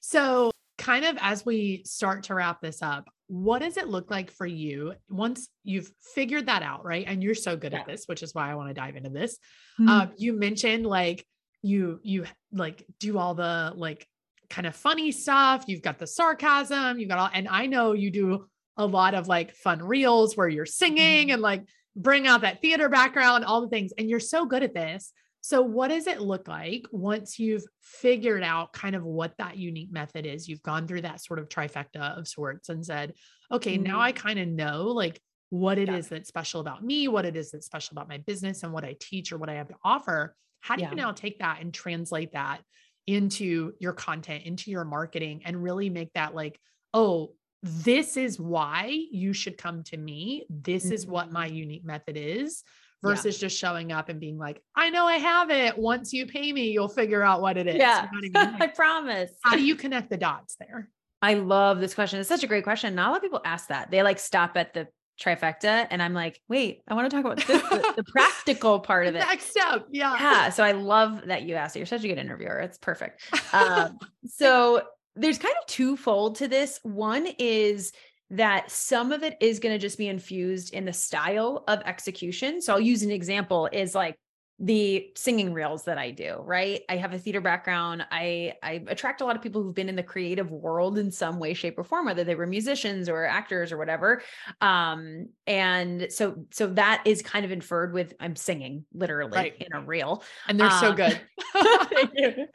[0.00, 4.30] So, kind of as we start to wrap this up, what does it look like
[4.30, 7.04] for you once you've figured that out, right?
[7.06, 9.38] And you're so good at this, which is why I want to dive into this.
[9.78, 9.88] Mhm.
[9.88, 11.24] Um, you mentioned like
[11.62, 14.06] you you like do all the like
[14.50, 15.64] kind of funny stuff.
[15.66, 16.98] You've got the sarcasm.
[16.98, 18.46] You've got all, and I know you do
[18.76, 22.88] a lot of like fun reels where you're singing and like bring out that theater
[22.88, 25.12] background, all the things, and you're so good at this.
[25.44, 29.90] So, what does it look like once you've figured out kind of what that unique
[29.92, 30.48] method is?
[30.48, 33.14] You've gone through that sort of trifecta of sorts and said,
[33.50, 34.02] okay, now Mhm.
[34.02, 35.96] I kind of know like what it Yeah.
[35.96, 38.84] is that's special about me, what it is that's special about my business, and what
[38.84, 40.34] I teach or what I have to offer.
[40.62, 40.90] How do Yeah.
[40.90, 42.62] you now take that and translate that
[43.06, 46.58] into your content, into your marketing, and really make that like,
[46.94, 50.46] oh, this is why you should come to me.
[50.48, 51.56] This is what my mm-hmm.
[51.56, 52.62] unique method is
[53.02, 53.10] Yeah.
[53.10, 55.76] versus just showing up and being like, I know I have it.
[55.76, 57.74] Once you pay me, you'll figure out what it is.
[57.74, 58.08] You Yeah.
[58.12, 58.56] know I mean?
[58.62, 59.32] I promise.
[59.42, 60.88] how do you connect the dots there?
[61.20, 62.18] I love this question.
[62.18, 62.94] It's such a great question.
[62.96, 63.90] Not a lot of people ask that.
[63.90, 64.88] They like stop at the
[65.22, 69.06] trifecta and I'm like, wait, I want to talk about this, the, the practical part
[69.06, 69.20] of it.
[69.20, 69.86] Next step.
[69.90, 70.16] Yeah.
[70.18, 70.50] Yeah.
[70.50, 71.80] So I love that you asked it.
[71.80, 72.58] You're such a good interviewer.
[72.60, 73.22] It's perfect.
[73.52, 74.80] Um, so
[75.14, 76.80] there's kind of twofold to this.
[76.84, 77.92] One is
[78.30, 82.62] that some of it is going to just be infused in the style of execution.
[82.62, 84.16] So I'll use an example is like
[84.58, 86.82] the singing reels that I do, right?
[86.88, 88.06] I have a theater background.
[88.10, 91.38] I I attract a lot of people who've been in the creative world in some
[91.38, 94.22] way shape or form whether they were musicians or actors or whatever.
[94.60, 99.56] Um and so so that is kind of inferred with I'm singing literally right.
[99.58, 100.22] in a reel.
[100.46, 101.20] And they're um, so good.
[101.52, 102.46] thank you.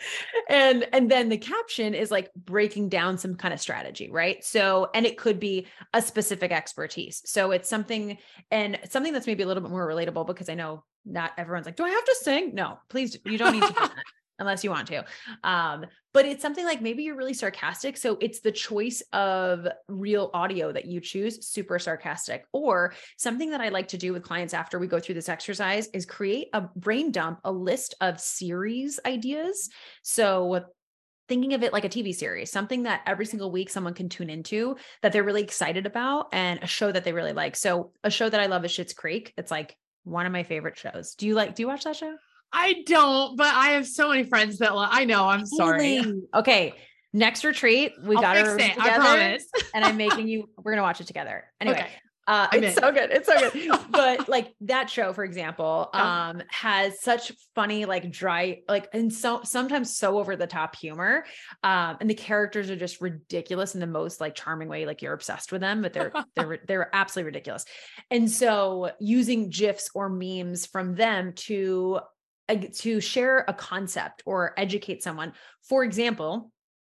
[0.50, 4.43] and and then the caption is like breaking down some kind of strategy, right?
[4.45, 7.22] So and it could be a specific expertise.
[7.26, 8.18] So it's something
[8.52, 11.76] and something that's maybe a little bit more relatable because I know not everyone's like,
[11.76, 12.53] do I have to sing?
[12.53, 13.91] No, please, you don't need to
[14.39, 15.03] unless you want to.
[15.43, 17.97] Um, but it's something like maybe you're really sarcastic.
[17.97, 22.45] So it's the choice of reel audio that you choose, super sarcastic.
[22.53, 25.88] Or something that I like to do with clients after we go through this exercise
[25.93, 29.70] is create a brain dump, a list of series ideas.
[30.03, 30.66] So
[31.28, 34.30] thinking of it like a TV series, something that every single week someone can tune
[34.30, 37.55] into that they're really excited about and a show that they really like.
[37.55, 39.34] So a show that I love is Schitt's Creek.
[39.38, 39.76] It's like
[40.08, 41.16] one of my favorite shows.
[41.16, 42.16] Do you like, do you watch that show?
[42.53, 45.28] I don't, but I have so many friends that I know.
[45.28, 46.01] I'm sorry.
[46.34, 46.74] Okay.
[47.14, 48.74] Next retreat, we got to together.
[48.80, 49.49] I promise.
[49.74, 51.45] and I'm making you, we're going to watch it together.
[51.60, 51.89] Anyway, okay.
[52.28, 53.10] Uh, it's so good.
[53.10, 53.72] It's so good.
[53.90, 59.42] but like that show, for example, um, has such funny, like dry, like, and so
[59.44, 61.24] sometimes so over the top humor.
[61.64, 64.86] Um, and the characters are just ridiculous in the most like charming way.
[64.86, 67.64] Like you're obsessed with them, but they're, they're, they're absolutely ridiculous.
[68.12, 72.02] And so using GIFs or memes from them to,
[72.50, 75.32] to share a concept or educate someone.
[75.64, 76.52] For example,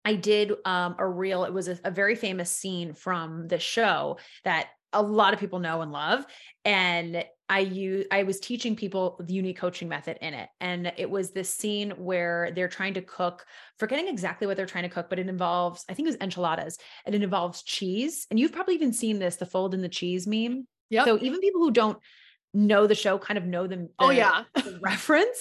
[0.05, 1.45] I did um, a reel.
[1.45, 5.59] It was a, a, very famous scene from the show that a lot of people
[5.59, 6.25] know and love
[6.65, 11.11] and i use i was teaching people the unique coaching method in it and it
[11.11, 13.45] was this scene where they're trying to cook
[13.79, 16.79] forgetting exactly what they're trying to cook but it involves i think it was enchiladas
[17.05, 20.27] and it involves cheese and you've probably even seen this the fold in the cheese
[20.27, 20.67] meme.
[20.91, 21.99] Yeah so even people who don't
[22.55, 24.45] know the show kind of know them oh yeah.
[24.81, 25.39] reference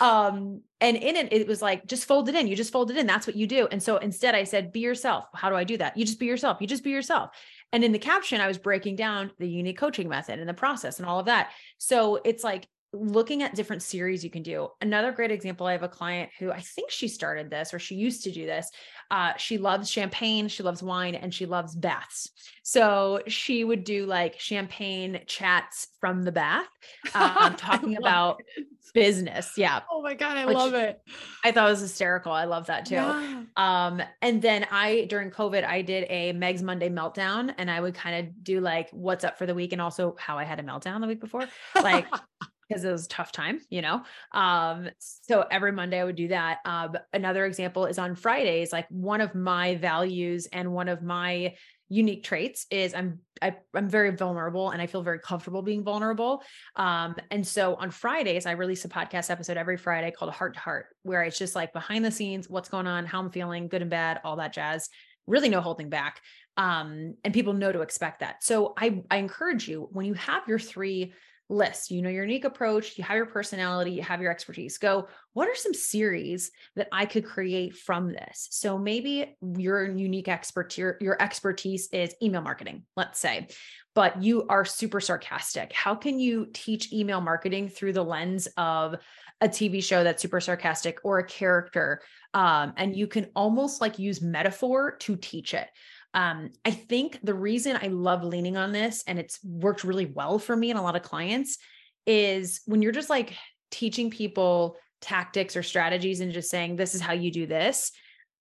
[0.00, 2.98] um and in it it was like just fold it in you just fold it
[2.98, 3.66] in that's what you do.
[3.70, 5.96] And so instead i said be yourself how do i do that?
[5.96, 7.30] You just be yourself you just be yourself
[7.72, 10.98] and in the caption, I was breaking down the unique coaching method and the process
[10.98, 11.50] and all of that.
[11.78, 14.68] So it's like looking at different series you can do.
[14.80, 17.94] Another great example I have a client who I think she started this or she
[17.94, 18.68] used to do this.
[19.10, 22.30] Uh, she loves champagne, she loves wine, and she loves baths.
[22.62, 26.68] So she would do like champagne chats from the bath,
[27.14, 28.66] um, talking about it.
[28.92, 29.52] business.
[29.56, 29.80] Yeah.
[29.90, 31.00] Oh my God, I love it.
[31.44, 32.32] I thought it was hysterical.
[32.32, 32.94] I love that too.
[32.94, 33.42] Yeah.
[33.56, 37.94] Um, and then I, during COVID, I did a Meg's Monday meltdown and I would
[37.94, 40.62] kind of do like what's up for the week and also how I had a
[40.62, 41.46] meltdown the week before.
[41.76, 42.06] Like,
[42.70, 44.02] because it was a tough time, you know.
[44.32, 46.58] Um, so every Monday I would do that.
[46.64, 51.54] Um, another example is on Fridays, like one of my values and one of my
[51.88, 55.82] unique traits is I'm I, i am very vulnerable and I feel very comfortable being
[55.82, 56.44] vulnerable.
[56.76, 60.60] Um, and so on Fridays, I release a podcast episode every Friday called Heart to
[60.60, 63.82] Heart, where it's just like behind the scenes, what's going on, how I'm feeling, good
[63.82, 64.88] and bad, all that jazz.
[65.26, 66.20] Really no holding back.
[66.56, 68.44] Um, and people know to expect that.
[68.44, 71.12] So I I encourage you when you have your three
[71.50, 71.90] list.
[71.90, 74.78] You know your unique approach, you have your personality, you have your expertise.
[74.78, 78.48] Go, what are some series that I could create from this?
[78.50, 83.48] So maybe your unique expertise, your, your expertise is email marketing, let's say,
[83.94, 85.72] but you are super sarcastic.
[85.72, 88.96] How can you teach email marketing through the lens of
[89.40, 92.00] a TV show that's super sarcastic or a character?
[92.32, 95.68] Um, and you can almost like use metaphor to teach it.
[96.12, 100.38] Um, I think the reason I love leaning on this and it's worked really well
[100.38, 101.58] for me and a lot of clients
[102.06, 103.34] is when you're just like
[103.70, 107.92] teaching people tactics or strategies and just saying, this is how you do this,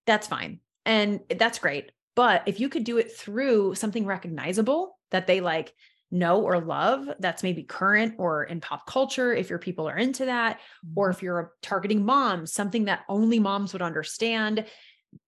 [0.06, 0.60] that's fine.
[0.86, 1.92] And that's great.
[2.16, 5.74] But if you could do it through something recognizable that they like
[6.12, 10.26] know or love, that's maybe current or in pop culture, if your people are into
[10.26, 10.60] that,
[10.96, 11.16] or mm-hmm.
[11.16, 14.66] if you're targeting moms, something that only moms would understand,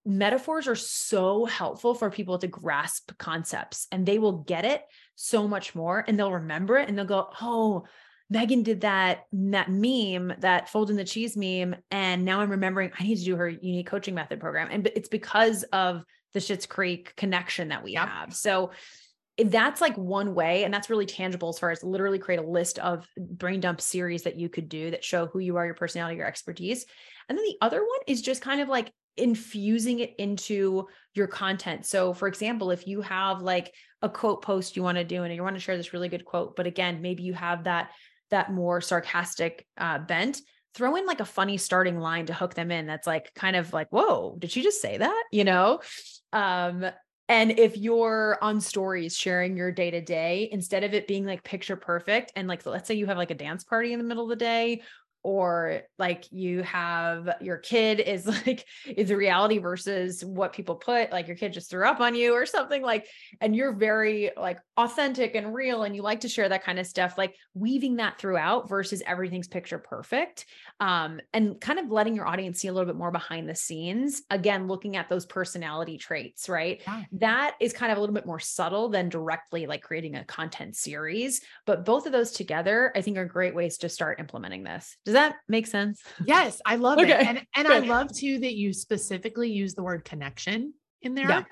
[0.05, 4.83] metaphors are so helpful for people to grasp concepts and they will get it
[5.15, 7.85] so much more and they'll remember it and they'll go, Oh,
[8.29, 11.75] Megan did that, that meme, that fold in the cheese meme.
[11.91, 14.69] And now I'm remembering I need to do her unique coaching method program.
[14.71, 16.03] And it's because of
[16.33, 18.07] the Schitt's Creek connection that we yep.
[18.07, 18.33] have.
[18.33, 18.71] So
[19.37, 22.79] that's like one way and that's really tangible as far as literally create a list
[22.79, 26.17] of brain dump series that you could do that show who you are your personality
[26.17, 26.85] your expertise
[27.29, 31.85] and then the other one is just kind of like infusing it into your content.
[31.85, 35.33] So, for example, if you have like a quote post you want to do and
[35.33, 37.91] you want to share this really good quote, but again, maybe you have that
[38.29, 40.41] that more sarcastic uh, bent,
[40.73, 42.87] throw in like a funny starting line to hook them in.
[42.87, 45.23] That's like kind of like, whoa, did she just say that?
[45.31, 45.81] You know.
[46.33, 46.85] Um,
[47.31, 51.43] and if you're on stories sharing your day to day, instead of it being like
[51.43, 54.23] picture perfect, and like let's say you have like a dance party in the middle
[54.23, 54.81] of the day
[55.23, 61.11] or like you have your kid is like is a reality versus what people put
[61.11, 63.07] like your kid just threw up on you or something like
[63.39, 66.87] and you're very like authentic and real and you like to share that kind of
[66.87, 70.45] stuff like weaving that throughout versus everything's picture perfect
[70.79, 74.23] um and kind of letting your audience see a little bit more behind the scenes
[74.29, 77.03] again looking at those personality traits right yeah.
[77.11, 80.75] that is kind of a little bit more subtle than directly like creating a content
[80.75, 84.97] series but both of those together i think are great ways to start implementing this
[85.05, 86.01] does that make sense?
[86.25, 87.11] Yes, I love okay.
[87.11, 87.27] it.
[87.27, 91.29] And and I love too that you specifically use the word connection in there.
[91.29, 91.43] Yeah.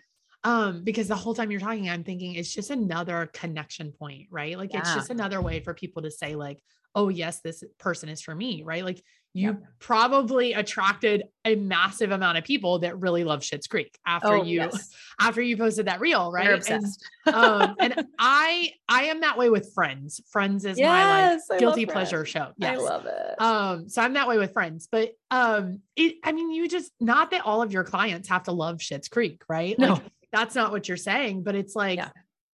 [0.43, 4.57] Um, because the whole time you're talking, I'm thinking it's just another connection point, right?
[4.57, 4.80] Like yeah.
[4.80, 6.60] it's just another way for people to say, like,
[7.00, 8.84] oh yes, this person is for me, right?
[8.84, 9.02] Like
[9.34, 9.64] you yep.
[9.80, 14.58] probably attracted a massive amount of people that really love Schitt's Creek after oh, you
[14.58, 14.89] yes.
[15.20, 16.70] after you posted that reel, right?
[16.70, 16.86] And,
[17.34, 20.20] um, and I I am that way with Friends.
[20.30, 22.50] Friends is yes, my like guilty pleasure show.
[22.58, 22.80] Yes.
[22.80, 23.41] I love it.
[23.41, 27.32] Um, so I'm that way with Friends, but um, it I mean, you just not
[27.32, 29.80] that all of your clients have to love Schitt's Creek, right?
[29.80, 30.02] Like, no.
[30.34, 32.00] that's not what you're saying, but it's like.
[32.00, 32.10] Yeah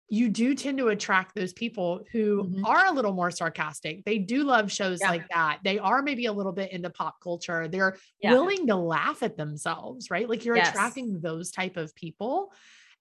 [0.07, 2.65] you do tend to attract those people who mm-hmm.
[2.65, 4.05] are a little more sarcastic.
[4.05, 5.09] They do love shows yeah.
[5.09, 5.59] like that.
[5.63, 7.67] They are maybe a little bit into pop culture.
[7.67, 8.31] They're yeah.
[8.31, 10.29] willing to laugh at themselves, right?
[10.29, 10.69] Like you're yes.
[10.69, 12.53] attracting those type of people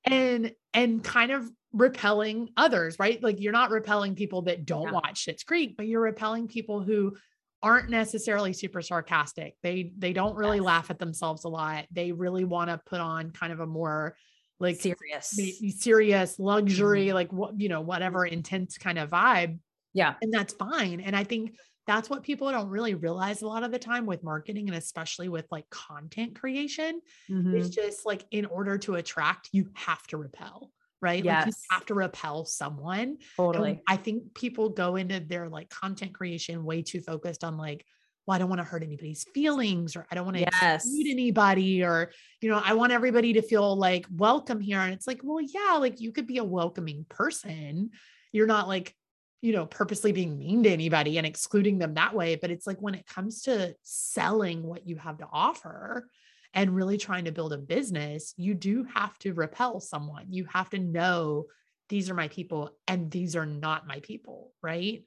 [0.04, 3.22] and and kind of repelling others, right?
[3.22, 4.92] Like you're not repelling people that don't yeah.
[4.92, 7.16] watch Schitt's Creek, but you're repelling people who
[7.62, 9.56] aren't necessarily super sarcastic.
[9.62, 10.66] They they don't really yes.
[10.66, 11.86] laugh at themselves a lot.
[11.90, 14.16] They really want to put on kind of a more
[14.60, 15.38] like serious,
[15.78, 17.14] serious luxury, mm-hmm.
[17.14, 19.58] like what, you know, whatever intense kind of vibe.
[19.92, 20.14] Yeah.
[20.22, 21.00] And that's fine.
[21.00, 24.22] And I think that's what people don't really realize a lot of the time with
[24.22, 27.00] marketing and especially with like content creation
[27.30, 27.54] mm-hmm.
[27.54, 30.70] is just like in order to attract, you have to repel
[31.04, 31.22] right?
[31.22, 31.44] Yes.
[31.44, 33.18] Like you have to repel someone.
[33.36, 33.70] Totally.
[33.70, 37.84] And I think people go into their like content creation way too focused on like,
[38.26, 40.84] well, I don't want to hurt anybody's feelings or I don't want to yes.
[40.86, 42.10] exclude anybody or,
[42.40, 44.80] you know, I want everybody to feel like welcome here.
[44.80, 47.90] And it's like, well, yeah, like you could be a welcoming person.
[48.32, 48.94] You're not like,
[49.42, 52.36] you know, purposely being mean to anybody and excluding them that way.
[52.36, 56.08] But it's like when it comes to selling what you have to offer
[56.54, 60.26] and really trying to build a business, you do have to repel someone.
[60.30, 61.44] You have to know
[61.90, 64.52] these are my people and these are not my people.
[64.62, 65.04] Right.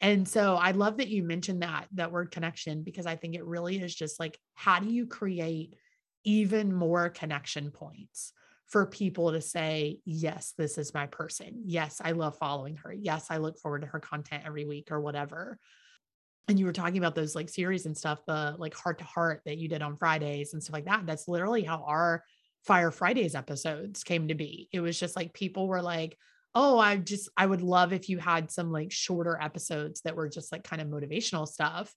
[0.00, 3.44] And so I love that you mentioned that that word connection because I think it
[3.44, 5.74] really is just like how do you create
[6.24, 8.32] even more connection points
[8.66, 11.62] for people to say, yes, this is my person.
[11.64, 12.92] Yes, I love following her.
[12.92, 15.58] Yes, I look forward to her content every week or whatever.
[16.48, 19.42] And you were talking about those like series and stuff, the like heart to heart
[19.46, 21.06] that you did on Fridays and stuff like that.
[21.06, 22.24] That's literally how our
[22.64, 24.68] Fire Fridays episodes came to be.
[24.72, 26.18] It was just like people were like,
[26.56, 30.26] oh, I just, I would love if you had some like shorter episodes that were
[30.26, 31.94] just like kind of motivational stuff.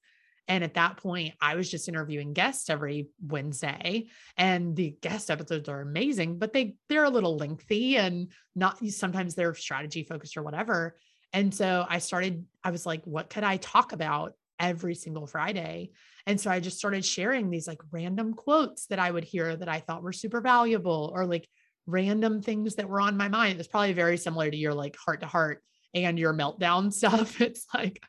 [0.49, 5.69] And at that point, I was just interviewing guests every Wednesday, and the guest episodes
[5.69, 10.43] are amazing, but they they're a little lengthy and not sometimes they're strategy focused or
[10.43, 10.97] whatever.
[11.31, 15.91] And so I started, I was like, what could I talk about every single Friday?
[16.25, 19.69] And so I just started sharing these like random quotes that I would hear that
[19.69, 21.47] I thought were super valuable or like
[21.89, 23.59] random things that were on my mind.
[23.59, 25.63] It's probably very similar to your like heart to heart
[25.93, 27.41] and your meltdown stuff.
[27.41, 28.01] It's like,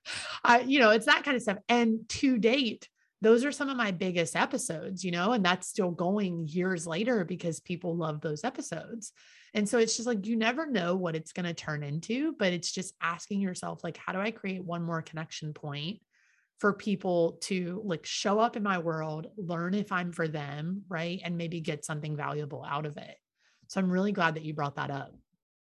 [0.44, 1.58] I, you know, it's that kind of stuff.
[1.68, 2.88] And to date,
[3.22, 7.24] those are some of my biggest episodes, you know, and that's still going years later
[7.24, 9.12] because people love those episodes.
[9.52, 12.52] And so it's just like, you never know what it's going to turn into, but
[12.52, 16.00] it's just asking yourself, like, how do I create one more connection point
[16.60, 21.20] for people to like show up in my world, learn if I'm for them, right?
[21.24, 23.16] And maybe get something valuable out of it.
[23.70, 25.14] So I'm really glad that you brought that up.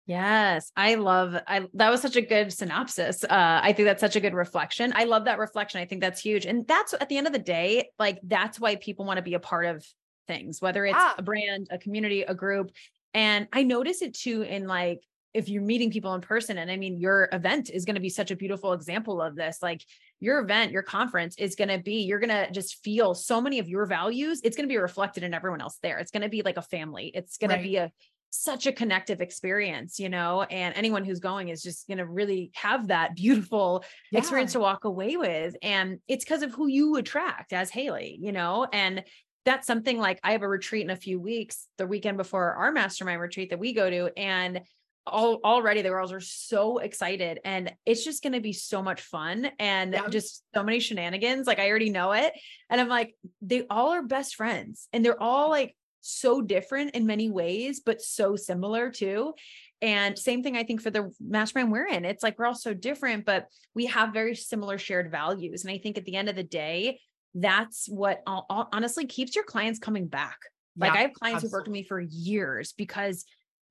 [0.04, 3.24] Yes, I love I that was such a good synopsis.
[3.24, 4.92] Uh I think that's such a good reflection.
[4.94, 5.80] I love that reflection.
[5.80, 6.44] I think that's huge.
[6.44, 9.32] And that's at the end of the day, like that's why people want to be
[9.32, 9.86] a part of
[10.28, 11.14] things, whether it's ah.
[11.16, 12.72] a brand, a community, a group.
[13.14, 15.00] And I notice it too in like
[15.32, 18.10] if you're meeting people in person and I mean your event is going to be
[18.10, 19.60] such a beautiful example of this.
[19.62, 19.82] Like
[20.24, 23.58] your event, your conference is going to be, you're going to just feel so many
[23.58, 24.40] of your values.
[24.42, 25.98] It's going to be reflected in everyone else there.
[25.98, 27.12] It's going to be like a family.
[27.14, 27.58] It's going right.
[27.58, 27.92] to be a
[28.36, 32.50] such a connective experience, you know, and anyone who's going is just going to really
[32.54, 34.18] have that beautiful yeah.
[34.18, 35.54] experience to walk away with.
[35.62, 39.04] And it's because of who you attract as Hayley, you know, and
[39.44, 42.72] that's something like I have a retreat in a few weeks, the weekend before our
[42.72, 44.10] mastermind retreat that we go to.
[44.16, 44.62] And
[45.06, 49.02] all, already the girls are so excited and it's just going to be so much
[49.02, 50.08] fun and yeah.
[50.08, 52.32] just so many shenanigans like i already know it
[52.70, 57.06] and i'm like they all are best friends and they're all like so different in
[57.06, 59.32] many ways, but so similar too.
[59.80, 62.04] And same thing, I think, for the mastermind we're in.
[62.04, 65.64] It's like we're all so different, but we have very similar shared values.
[65.64, 67.00] And I think at the end of the day,
[67.34, 70.36] that's what honestly keeps your clients coming back.
[70.76, 71.46] Like yeah, I have clients absolutely.
[71.46, 73.24] who've worked with me for years because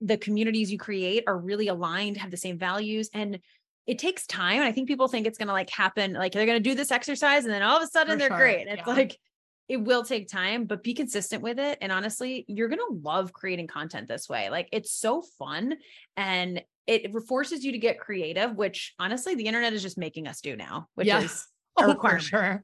[0.03, 3.09] the communities you create are really aligned, have the same values.
[3.13, 3.39] And
[3.87, 4.57] it takes time.
[4.57, 6.75] And I think people think it's going to like happen, like they're going to do
[6.75, 8.37] this exercise and then all of a sudden for they're sure.
[8.37, 8.67] great.
[8.67, 8.93] And it's yeah.
[8.93, 9.17] like,
[9.69, 11.77] it will take time, but be consistent with it.
[11.81, 14.49] And honestly, you're going to love creating content this way.
[14.49, 15.75] Like it's so fun
[16.17, 20.41] and it forces you to get creative, which honestly, the internet is just making us
[20.41, 21.21] do now, which yeah.
[21.21, 21.47] is
[21.77, 22.23] oh, requirement.
[22.23, 22.63] sure.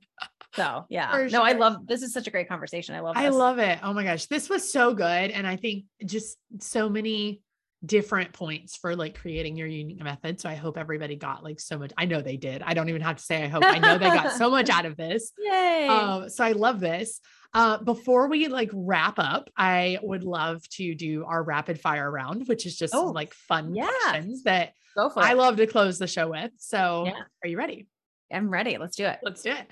[0.56, 1.44] So yeah, for no.
[1.44, 2.96] I love this is such a great conversation.
[2.96, 3.24] I love this.
[3.24, 3.80] I love it.
[3.84, 4.26] Oh my gosh.
[4.26, 5.32] This was so good.
[5.32, 7.42] And I think just so many
[7.86, 10.40] different points for like creating your unique method.
[10.42, 11.94] So I hope everybody got like so much.
[11.98, 12.62] I know they did.
[12.62, 13.64] I don't even have to say I hope.
[13.64, 15.32] I know they got so much out of this.
[15.38, 15.88] Yay.
[15.88, 17.22] Um, so I love this.
[17.54, 22.48] Uh, before we like wrap up, I would love to do our rapid fire round,
[22.48, 23.90] which is just oh, like fun yeah.
[24.04, 24.74] questions that
[25.16, 26.52] I love to close the show with.
[26.58, 27.22] So yeah.
[27.44, 27.88] are you ready?
[28.32, 28.78] I'm ready.
[28.78, 29.20] Let's do it.
[29.24, 29.68] Let's do it.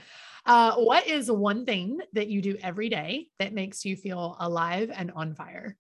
[0.48, 4.92] Uh, what is one thing that you do every day that makes you feel alive
[4.94, 5.76] and on fire?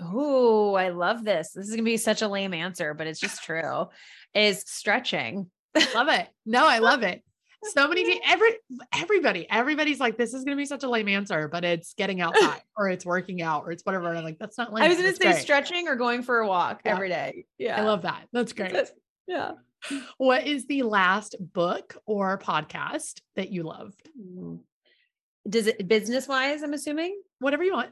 [0.00, 1.52] Oh, I love this.
[1.52, 3.88] This is going to be such a lame answer, but it's just true.
[4.34, 5.50] Is stretching.
[5.94, 6.28] love it.
[6.46, 7.22] No, I love it.
[7.64, 8.50] So many every
[8.94, 12.62] everybody, everybody's like, this is gonna be such a lame answer, but it's getting outside
[12.76, 14.08] or it's working out or it's whatever.
[14.08, 14.84] And I'm like, that's not lame.
[14.84, 15.42] I was gonna say great.
[15.42, 16.92] stretching or going for a walk yeah.
[16.92, 17.46] every day.
[17.58, 17.80] Yeah.
[17.80, 18.28] I love that.
[18.32, 18.74] That's great.
[19.26, 19.52] yeah.
[20.18, 24.08] What is the last book or podcast that you loved?
[25.48, 27.20] Does it business wise, I'm assuming?
[27.38, 27.90] Whatever you want.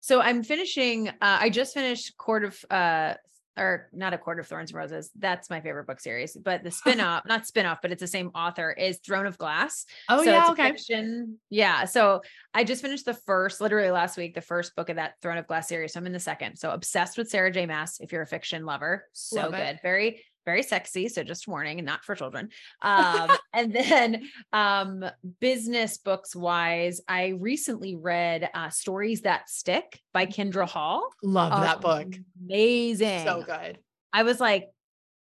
[0.00, 3.14] So I'm finishing, uh, I just finished Court of, uh,
[3.58, 5.10] or not a Court of Thorns and Roses.
[5.18, 8.06] That's my favorite book series, but the spin off, not spin off, but it's the
[8.06, 9.84] same author is Throne of Glass.
[10.08, 10.48] Oh so yeah.
[10.50, 10.70] okay.
[10.70, 11.38] Fiction.
[11.50, 11.84] Yeah.
[11.84, 12.22] So
[12.54, 15.46] I just finished the first, literally last week, the first book of that Throne of
[15.46, 15.92] Glass series.
[15.92, 16.56] So I'm in the second.
[16.56, 19.60] So obsessed with Sarah J Maas If you're a fiction lover, so Love good.
[19.60, 19.80] It.
[19.82, 21.08] Very, very sexy.
[21.08, 22.48] So just warning, not for children.
[22.82, 24.22] Um, and then
[24.52, 25.04] um,
[25.40, 31.08] business books wise, I recently read uh, Stories That Stick by Kindra Hall.
[31.22, 32.14] Love uh, that book.
[32.44, 33.24] Amazing.
[33.24, 33.78] So good.
[34.12, 34.70] I was like,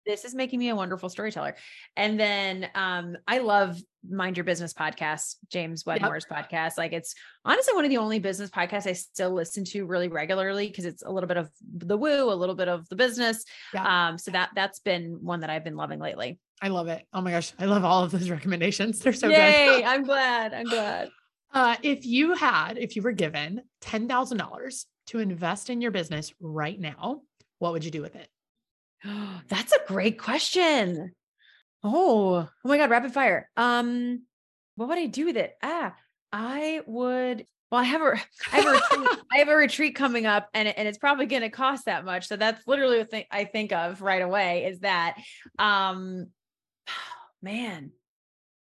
[0.06, 1.56] this is making me a wonderful storyteller.
[1.96, 6.50] And then um, I love Mind Your Business podcast, James Wedmore's yep.
[6.50, 6.76] podcast.
[6.76, 10.68] Like it's honestly one of the only business podcasts I still listen to really regularly
[10.68, 13.44] because it's a little bit of the woo, a little bit of the business.
[13.72, 13.84] Yep.
[13.84, 16.38] Um, so that that's been one that I've been loving lately.
[16.60, 17.04] I love it.
[17.12, 19.00] Oh my gosh, I love all of those recommendations.
[19.00, 19.84] They're so Yay, good.
[19.84, 20.54] I'm glad.
[20.54, 21.10] I'm glad.
[21.52, 25.92] Uh, if you had, if you were given ten thousand dollars to invest in your
[25.92, 27.22] business right now,
[27.60, 28.28] what would you do with it?
[29.48, 31.12] That's a great question.
[31.82, 33.50] Oh, oh my God, rapid fire.
[33.56, 34.22] Um,
[34.76, 35.52] what would I do with it?
[35.62, 35.94] Ah,
[36.32, 37.46] I would.
[37.70, 38.14] Well, I have a,
[38.52, 41.42] I have a, retreat, I have a retreat coming up, and and it's probably going
[41.42, 42.26] to cost that much.
[42.26, 45.18] So that's literally the thing I think of right away is that,
[45.58, 46.28] um,
[47.42, 47.92] man,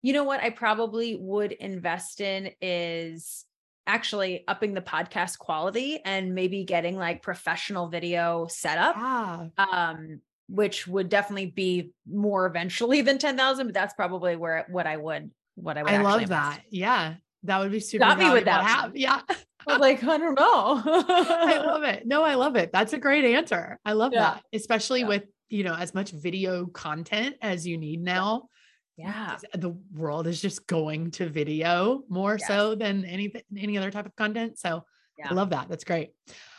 [0.02, 0.40] you know what?
[0.42, 3.44] I probably would invest in is
[3.86, 8.94] actually upping the podcast quality and maybe getting like professional video setup.
[8.96, 9.46] Ah.
[9.58, 10.20] Um,
[10.52, 15.30] which would definitely be more eventually than 10,000, but that's probably where what I would
[15.54, 16.60] what I would I love that.
[16.70, 17.14] Yeah.
[17.44, 18.64] That would be super Got me with that.
[18.64, 18.96] Have.
[18.96, 19.20] Yeah.
[19.66, 20.82] I like, I don't know.
[20.84, 22.06] I love it.
[22.06, 22.72] No, I love it.
[22.72, 23.78] That's a great answer.
[23.84, 24.20] I love yeah.
[24.20, 25.08] that, especially yeah.
[25.08, 28.48] with, you know, as much video content as you need now.
[28.96, 29.36] Yeah.
[29.54, 32.48] The world is just going to video more yes.
[32.48, 34.58] so than any any other type of content.
[34.58, 34.84] So
[35.18, 35.28] yeah.
[35.30, 35.68] I love that.
[35.68, 36.10] That's great.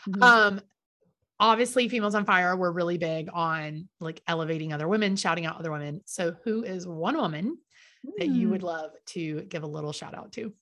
[0.08, 0.24] Mm-hmm.
[0.24, 0.62] Um,
[1.40, 5.72] obviously females on fire we're really big on like elevating other women shouting out other
[5.72, 7.58] women so who is one woman
[8.18, 8.66] that you would mm.
[8.66, 10.54] love to give a little shout out to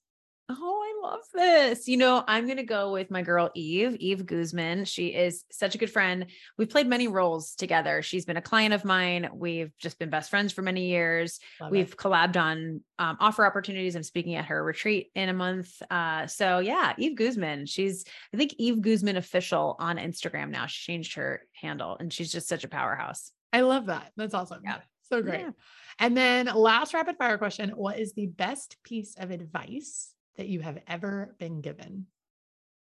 [0.59, 1.87] Oh, I love this.
[1.87, 4.85] You know, I'm going to go with my girl, Eve, Eve Guzman.
[4.85, 6.25] She is such a good friend.
[6.57, 8.01] We've played many roles together.
[8.01, 9.29] She's been a client of mine.
[9.33, 11.39] We've just been best friends for many years.
[11.59, 11.97] Love We've it.
[11.97, 13.95] collabed on um, offer opportunities.
[13.95, 15.81] I'm speaking at her retreat in a month.
[15.89, 17.65] Uh, so yeah, Eve Guzman.
[17.65, 20.65] She's, I think Eve Guzman official on Instagram now.
[20.65, 23.31] She changed her handle and she's just such a powerhouse.
[23.53, 24.11] I love that.
[24.17, 24.61] That's awesome.
[24.63, 24.79] Yeah.
[25.09, 25.41] So great.
[25.41, 25.51] Yeah.
[25.99, 27.71] And then last rapid fire question.
[27.71, 32.07] What is the best piece of advice that you have ever been given?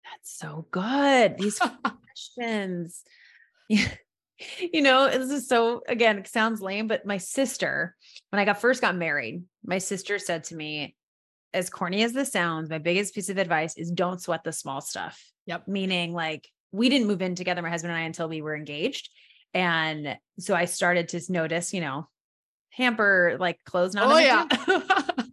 [0.03, 1.37] That's so good.
[1.37, 1.59] These
[2.05, 3.03] questions.
[3.69, 7.95] you know, this is so again, it sounds lame, but my sister,
[8.31, 10.95] when I got first got married, my sister said to me,
[11.53, 14.81] as corny as this sounds, my biggest piece of advice is don't sweat the small
[14.81, 15.23] stuff.
[15.45, 15.67] Yep.
[15.67, 19.11] Meaning like we didn't move in together, my husband and I, until we were engaged.
[19.53, 22.09] And so I started to notice, you know,
[22.71, 24.11] hamper like clothes not.
[24.11, 24.47] Oh yeah.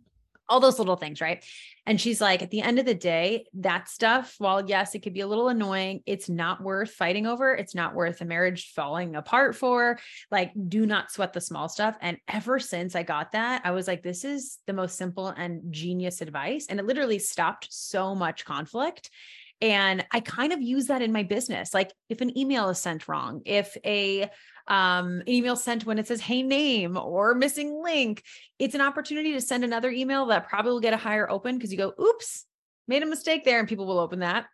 [0.51, 1.43] all those little things, right?
[1.87, 5.15] And she's like, at the end of the day, that stuff, while yes, it could
[5.15, 7.55] be a little annoying, it's not worth fighting over.
[7.55, 9.99] It's not worth a marriage falling apart for.
[10.31, 11.97] Like, do not sweat the small stuff.
[12.01, 15.73] And ever since I got that, I was like, this is the most simple and
[15.73, 16.67] genius advice.
[16.69, 19.09] And it literally stopped so much conflict.
[19.63, 21.75] And I kind of use that in my business.
[21.75, 24.31] Like if an email is sent wrong, if a
[24.71, 28.23] um, email sent when it says, Hey, name or missing link,
[28.59, 31.73] it's an opportunity to send another email that probably will get a higher open because
[31.73, 32.47] you go, Oops,
[32.89, 33.59] made a mistake there.
[33.59, 34.47] And people will open that.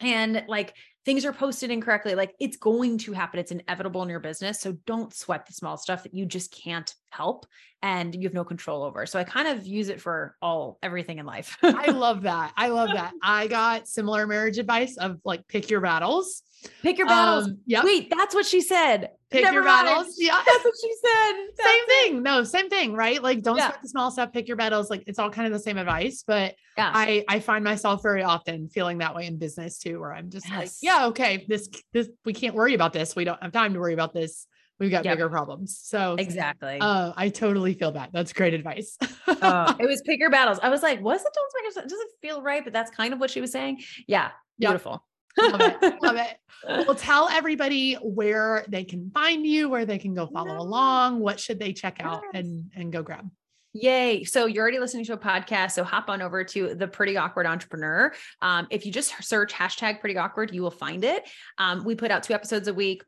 [0.00, 0.74] And like
[1.04, 2.14] things are posted incorrectly.
[2.14, 3.38] Like it's going to happen.
[3.38, 4.60] It's inevitable in your business.
[4.60, 7.46] So don't sweat the small stuff that you just can't help
[7.82, 9.04] and you have no control over.
[9.06, 11.56] So I kind of use it for all everything in life.
[11.62, 12.52] I love that.
[12.56, 13.12] I love that.
[13.22, 16.42] I got similar marriage advice of like pick your battles.
[16.82, 17.46] Pick your battles.
[17.46, 17.84] Um, yeah.
[17.84, 19.10] Wait, that's what she said.
[19.32, 19.86] Pick Never your mind.
[19.86, 20.14] battles.
[20.18, 20.40] Yeah.
[20.46, 21.32] That's what she said.
[21.56, 21.88] That's same it.
[21.88, 22.22] thing.
[22.22, 23.22] No, same thing, right?
[23.22, 23.68] Like don't yeah.
[23.68, 24.90] sweat the small stuff, pick your battles.
[24.90, 26.90] Like it's all kind of the same advice, but yeah.
[26.94, 30.48] I I find myself very often feeling that way in business too, where I'm just
[30.48, 30.58] yes.
[30.58, 33.16] like, yeah, okay, this this we can't worry about this.
[33.16, 34.46] We don't have time to worry about this
[34.82, 35.14] we've got yep.
[35.16, 35.78] bigger problems.
[35.82, 36.78] So exactly.
[36.80, 38.10] Uh, I totally feel that.
[38.12, 38.98] That's great advice.
[39.26, 40.58] uh, it was pick your battles.
[40.62, 43.40] I was like, what's it don't doesn't feel right, but that's kind of what she
[43.40, 43.82] was saying.
[44.06, 44.30] Yeah.
[44.58, 45.04] Beautiful.
[45.38, 46.02] Love it.
[46.02, 46.36] Love it.
[46.64, 51.18] Well, tell everybody where they can find you, where they can go follow along.
[51.18, 53.28] What should they check out and, and go grab?
[53.72, 54.22] Yay.
[54.24, 55.72] So you're already listening to a podcast.
[55.72, 58.12] So hop on over to the pretty awkward entrepreneur.
[58.42, 61.28] Um, if you just search hashtag pretty awkward, you will find it.
[61.58, 63.02] Um, we put out two episodes a week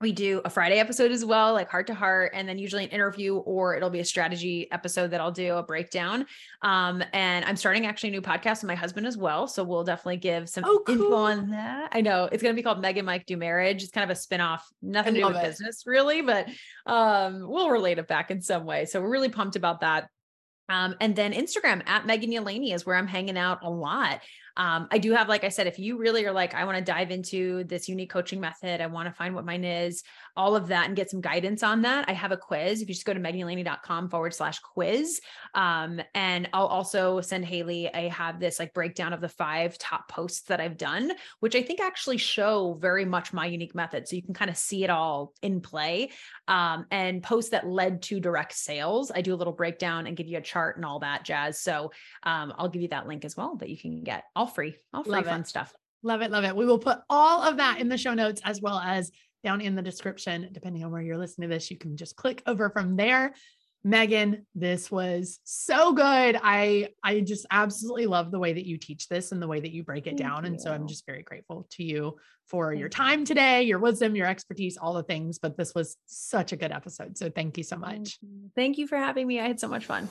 [0.00, 2.90] we do a Friday episode as well, like heart to heart, and then usually an
[2.90, 6.24] interview or it'll be a strategy episode that I'll do a breakdown.
[6.62, 9.46] Um, and I'm starting actually a new podcast with my husband as well.
[9.46, 10.94] So we'll definitely give some oh, cool.
[10.94, 11.90] info on that.
[11.92, 13.82] I know it's going to be called Meg and Mike Do Marriage.
[13.82, 15.42] It's kind of a spinoff, nothing to do with it.
[15.42, 16.48] business really, but
[16.86, 18.86] um, we'll relate it back in some way.
[18.86, 20.08] So we're really pumped about that.
[20.70, 24.20] Um, and then Instagram at Megan Yelaney is where I'm hanging out a lot.
[24.60, 26.84] Um, I do have, like I said, if you really are like, I want to
[26.84, 30.02] dive into this unique coaching method, I want to find what mine is,
[30.36, 32.08] all of that, and get some guidance on that.
[32.08, 32.82] I have a quiz.
[32.82, 35.20] If you just go to meganyelaney.com forward slash quiz.
[35.54, 40.08] Um, and I'll also send Hayley, I have this like breakdown of the five top
[40.08, 44.08] posts that I've done, which I think actually show very much my unique method.
[44.08, 46.10] So you can kind of see it all in play.
[46.48, 49.10] Um, and posts that led to direct sales.
[49.14, 51.60] I do a little breakdown and give you a chart and all that jazz.
[51.60, 54.76] So um, I'll give you that link as well that you can get all free,
[54.92, 55.48] all free love fun it.
[55.48, 55.72] stuff.
[56.02, 56.30] Love it.
[56.30, 56.56] Love it.
[56.56, 59.10] We will put all of that in the show notes as well as
[59.42, 60.48] down in the description.
[60.52, 63.34] Depending on where you're listening to this, you can just click over from there.
[63.82, 66.38] Megan, this was so good.
[66.42, 69.72] I I just absolutely love the way that you teach this and the way that
[69.72, 70.44] you break it Thank down.
[70.44, 70.50] You.
[70.50, 74.26] And so I'm just very grateful to you for your time today, your wisdom, your
[74.26, 75.38] expertise, all the things.
[75.38, 77.16] But this was such a good episode.
[77.16, 78.18] So thank you so much.
[78.54, 79.40] Thank you for having me.
[79.40, 80.10] I had so much fun.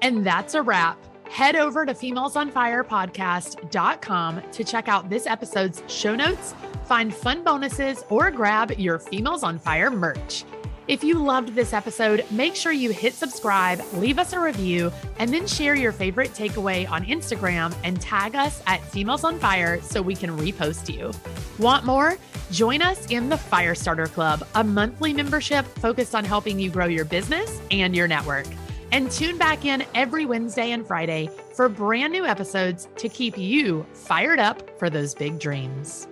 [0.00, 0.96] And that's a wrap.
[1.28, 6.54] Head over to femalesonfirepodcast.com to check out this episode's show notes,
[6.90, 10.44] find fun bonuses, or grab your Females on Fire merch.
[10.88, 15.32] If you loved this episode, make sure you hit subscribe, leave us a review, and
[15.32, 20.02] then share your favorite takeaway on Instagram and tag us at Females on Fire so
[20.02, 21.12] we can repost you.
[21.60, 22.18] Want more?
[22.50, 27.04] Join us in the Firestarter Club, a monthly membership focused on helping you grow your
[27.04, 28.46] business and your network.
[28.90, 33.86] And tune back in every Wednesday and Friday for brand new episodes to keep you
[33.92, 36.08] fired up for those big dreams.